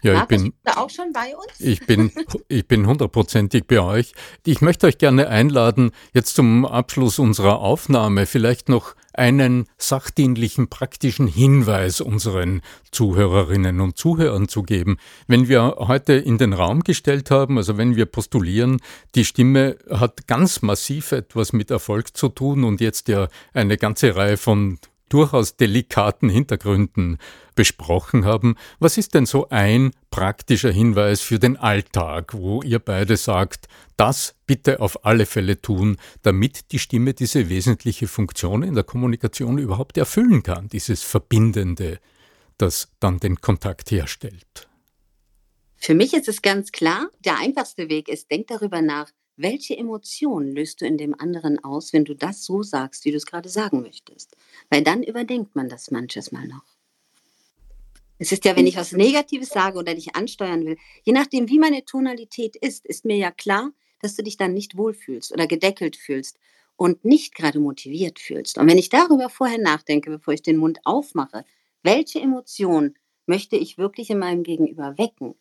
Ja, 0.02 0.22
ich 0.22 0.28
bin 0.28 0.52
auch 0.64 0.90
schon 0.90 1.12
bei 1.12 1.36
uns. 1.36 1.60
Ich 1.60 1.86
bin, 1.86 2.10
ich 2.48 2.66
bin 2.66 2.86
hundertprozentig 2.86 3.66
bei 3.66 3.80
euch. 3.80 4.12
Ich 4.44 4.60
möchte 4.60 4.86
euch 4.86 4.98
gerne 4.98 5.28
einladen, 5.28 5.92
jetzt 6.12 6.34
zum 6.34 6.64
Abschluss 6.64 7.18
unserer 7.18 7.60
Aufnahme 7.60 8.26
vielleicht 8.26 8.68
noch 8.68 8.95
einen 9.16 9.66
sachdienlichen, 9.78 10.68
praktischen 10.68 11.26
Hinweis 11.26 12.00
unseren 12.00 12.62
Zuhörerinnen 12.90 13.80
und 13.80 13.96
Zuhörern 13.96 14.48
zu 14.48 14.62
geben. 14.62 14.98
Wenn 15.26 15.48
wir 15.48 15.76
heute 15.78 16.14
in 16.14 16.38
den 16.38 16.52
Raum 16.52 16.82
gestellt 16.82 17.30
haben, 17.30 17.58
also 17.58 17.76
wenn 17.76 17.96
wir 17.96 18.06
postulieren, 18.06 18.78
die 19.14 19.24
Stimme 19.24 19.76
hat 19.90 20.26
ganz 20.26 20.62
massiv 20.62 21.12
etwas 21.12 21.52
mit 21.52 21.70
Erfolg 21.70 22.16
zu 22.16 22.28
tun 22.28 22.64
und 22.64 22.80
jetzt 22.80 23.08
ja 23.08 23.28
eine 23.52 23.76
ganze 23.76 24.16
Reihe 24.16 24.36
von 24.36 24.78
durchaus 25.08 25.56
delikaten 25.56 26.28
Hintergründen 26.28 27.18
besprochen 27.54 28.24
haben. 28.24 28.56
Was 28.78 28.98
ist 28.98 29.14
denn 29.14 29.26
so 29.26 29.48
ein 29.48 29.92
praktischer 30.10 30.70
Hinweis 30.70 31.20
für 31.20 31.38
den 31.38 31.56
Alltag, 31.56 32.34
wo 32.34 32.62
ihr 32.62 32.78
beide 32.78 33.16
sagt, 33.16 33.68
das 33.96 34.34
bitte 34.46 34.80
auf 34.80 35.04
alle 35.04 35.26
Fälle 35.26 35.60
tun, 35.60 35.96
damit 36.22 36.72
die 36.72 36.78
Stimme 36.78 37.14
diese 37.14 37.48
wesentliche 37.48 38.08
Funktion 38.08 38.62
in 38.62 38.74
der 38.74 38.84
Kommunikation 38.84 39.58
überhaupt 39.58 39.96
erfüllen 39.96 40.42
kann, 40.42 40.68
dieses 40.68 41.02
Verbindende, 41.02 41.98
das 42.58 42.88
dann 43.00 43.18
den 43.18 43.40
Kontakt 43.40 43.90
herstellt? 43.90 44.68
Für 45.76 45.94
mich 45.94 46.14
ist 46.14 46.28
es 46.28 46.42
ganz 46.42 46.72
klar, 46.72 47.08
der 47.24 47.38
einfachste 47.38 47.88
Weg 47.88 48.08
ist, 48.08 48.30
denk 48.30 48.48
darüber 48.48 48.82
nach, 48.82 49.10
welche 49.36 49.76
Emotionen 49.76 50.52
löst 50.52 50.80
du 50.80 50.86
in 50.86 50.98
dem 50.98 51.18
anderen 51.18 51.62
aus, 51.62 51.92
wenn 51.92 52.04
du 52.04 52.14
das 52.14 52.44
so 52.44 52.62
sagst, 52.62 53.04
wie 53.04 53.10
du 53.10 53.16
es 53.16 53.26
gerade 53.26 53.48
sagen 53.48 53.82
möchtest? 53.82 54.36
Weil 54.70 54.82
dann 54.82 55.02
überdenkt 55.02 55.54
man 55.54 55.68
das 55.68 55.90
manches 55.90 56.32
Mal 56.32 56.46
noch. 56.46 56.64
Es 58.18 58.32
ist 58.32 58.44
ja, 58.46 58.56
wenn 58.56 58.66
ich 58.66 58.76
was 58.76 58.92
Negatives 58.92 59.50
sage 59.50 59.78
oder 59.78 59.94
dich 59.94 60.16
ansteuern 60.16 60.64
will, 60.64 60.78
je 61.04 61.12
nachdem, 61.12 61.48
wie 61.48 61.58
meine 61.58 61.84
Tonalität 61.84 62.56
ist, 62.56 62.86
ist 62.86 63.04
mir 63.04 63.16
ja 63.16 63.30
klar, 63.30 63.72
dass 64.00 64.16
du 64.16 64.22
dich 64.22 64.36
dann 64.36 64.54
nicht 64.54 64.76
wohlfühlst 64.76 65.32
oder 65.32 65.46
gedeckelt 65.46 65.96
fühlst 65.96 66.38
und 66.76 67.04
nicht 67.04 67.34
gerade 67.34 67.60
motiviert 67.60 68.18
fühlst. 68.18 68.58
Und 68.58 68.68
wenn 68.68 68.78
ich 68.78 68.88
darüber 68.88 69.28
vorher 69.28 69.58
nachdenke, 69.58 70.10
bevor 70.10 70.32
ich 70.34 70.42
den 70.42 70.56
Mund 70.56 70.78
aufmache, 70.84 71.44
welche 71.82 72.20
Emotion 72.20 72.94
möchte 73.26 73.56
ich 73.56 73.76
wirklich 73.76 74.10
in 74.10 74.18
meinem 74.18 74.42
Gegenüber 74.42 74.96
wecken? 74.96 75.34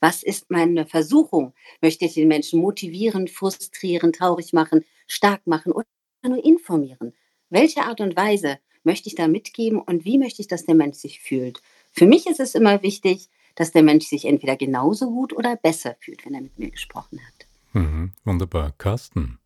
Was 0.00 0.22
ist 0.22 0.50
meine 0.50 0.86
Versuchung? 0.86 1.54
Möchte 1.80 2.04
ich 2.04 2.14
den 2.14 2.28
Menschen 2.28 2.60
motivieren, 2.60 3.26
frustrieren, 3.28 4.12
traurig 4.12 4.52
machen, 4.52 4.84
stark 5.06 5.46
machen 5.46 5.72
oder 5.72 5.86
nur 6.22 6.44
informieren? 6.44 7.14
Welche 7.50 7.82
Art 7.82 8.00
und 8.00 8.16
Weise 8.16 8.58
möchte 8.84 9.08
ich 9.08 9.16
da 9.16 9.26
mitgeben 9.26 9.80
und 9.80 10.04
wie 10.04 10.18
möchte 10.18 10.40
ich, 10.40 10.48
dass 10.48 10.66
der 10.66 10.74
Mensch 10.74 10.98
sich 10.98 11.20
fühlt? 11.20 11.60
Für 11.92 12.06
mich 12.06 12.26
ist 12.26 12.40
es 12.40 12.54
immer 12.54 12.82
wichtig, 12.82 13.28
dass 13.56 13.72
der 13.72 13.82
Mensch 13.82 14.06
sich 14.06 14.24
entweder 14.24 14.56
genauso 14.56 15.10
gut 15.10 15.32
oder 15.32 15.56
besser 15.56 15.96
fühlt, 15.98 16.24
wenn 16.24 16.34
er 16.34 16.42
mit 16.42 16.58
mir 16.58 16.70
gesprochen 16.70 17.20
hat. 17.26 17.46
Mhm, 17.72 18.12
wunderbar. 18.24 18.72
Carsten. 18.78 19.38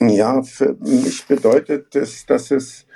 Ja, 0.00 0.42
für 0.42 0.74
mich 0.74 1.24
bedeutet 1.26 1.94
das, 1.94 2.26
dass 2.26 2.50
es 2.50 2.86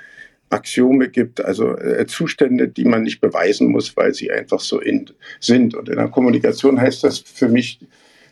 Axiome 0.53 1.09
gibt, 1.09 1.43
also 1.43 1.75
äh, 1.77 2.05
Zustände, 2.07 2.67
die 2.67 2.85
man 2.85 3.03
nicht 3.03 3.19
beweisen 3.21 3.69
muss, 3.69 3.95
weil 3.97 4.13
sie 4.13 4.31
einfach 4.31 4.59
so 4.59 4.79
in, 4.79 5.09
sind. 5.39 5.75
Und 5.75 5.89
in 5.89 5.97
der 5.97 6.07
Kommunikation 6.07 6.79
heißt 6.79 7.03
das 7.03 7.19
für 7.19 7.49
mich, 7.49 7.79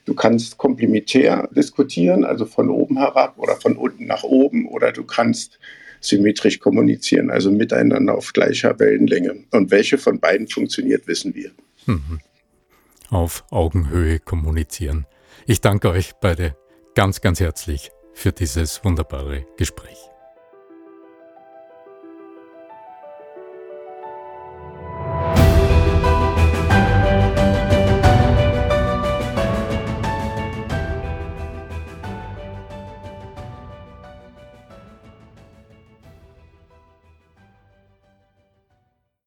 du 0.06 0.14
kannst 0.14 0.58
komplementär 0.58 1.50
diskutieren, 1.52 2.24
also 2.24 2.46
von 2.46 2.70
oben 2.70 2.98
herab 2.98 3.38
oder 3.38 3.56
von 3.56 3.76
unten 3.76 4.06
nach 4.06 4.24
oben, 4.24 4.68
oder 4.68 4.92
du 4.92 5.04
kannst 5.04 5.60
symmetrisch 6.00 6.60
kommunizieren, 6.60 7.30
also 7.30 7.52
miteinander 7.52 8.16
auf 8.16 8.34
gleicher 8.34 8.80
Wellenlänge. 8.80 9.44
Und 9.52 9.72
welche 9.72 9.98
von 9.98 10.20
beiden 10.20 10.48
funktioniert, 10.48 11.08
wissen 11.08 11.36
wir. 11.36 11.52
Mhm. 11.86 12.20
Auf 13.10 13.46
Augenhöhe 13.52 14.20
kommunizieren. 14.20 15.06
Ich 15.46 15.62
danke 15.62 15.90
euch 15.90 16.14
beide 16.22 16.56
ganz, 16.96 17.22
ganz 17.22 17.40
herzlich 17.40 17.92
für 18.14 18.32
dieses 18.32 18.84
wunderbare 18.84 19.46
Gespräch. 19.58 20.11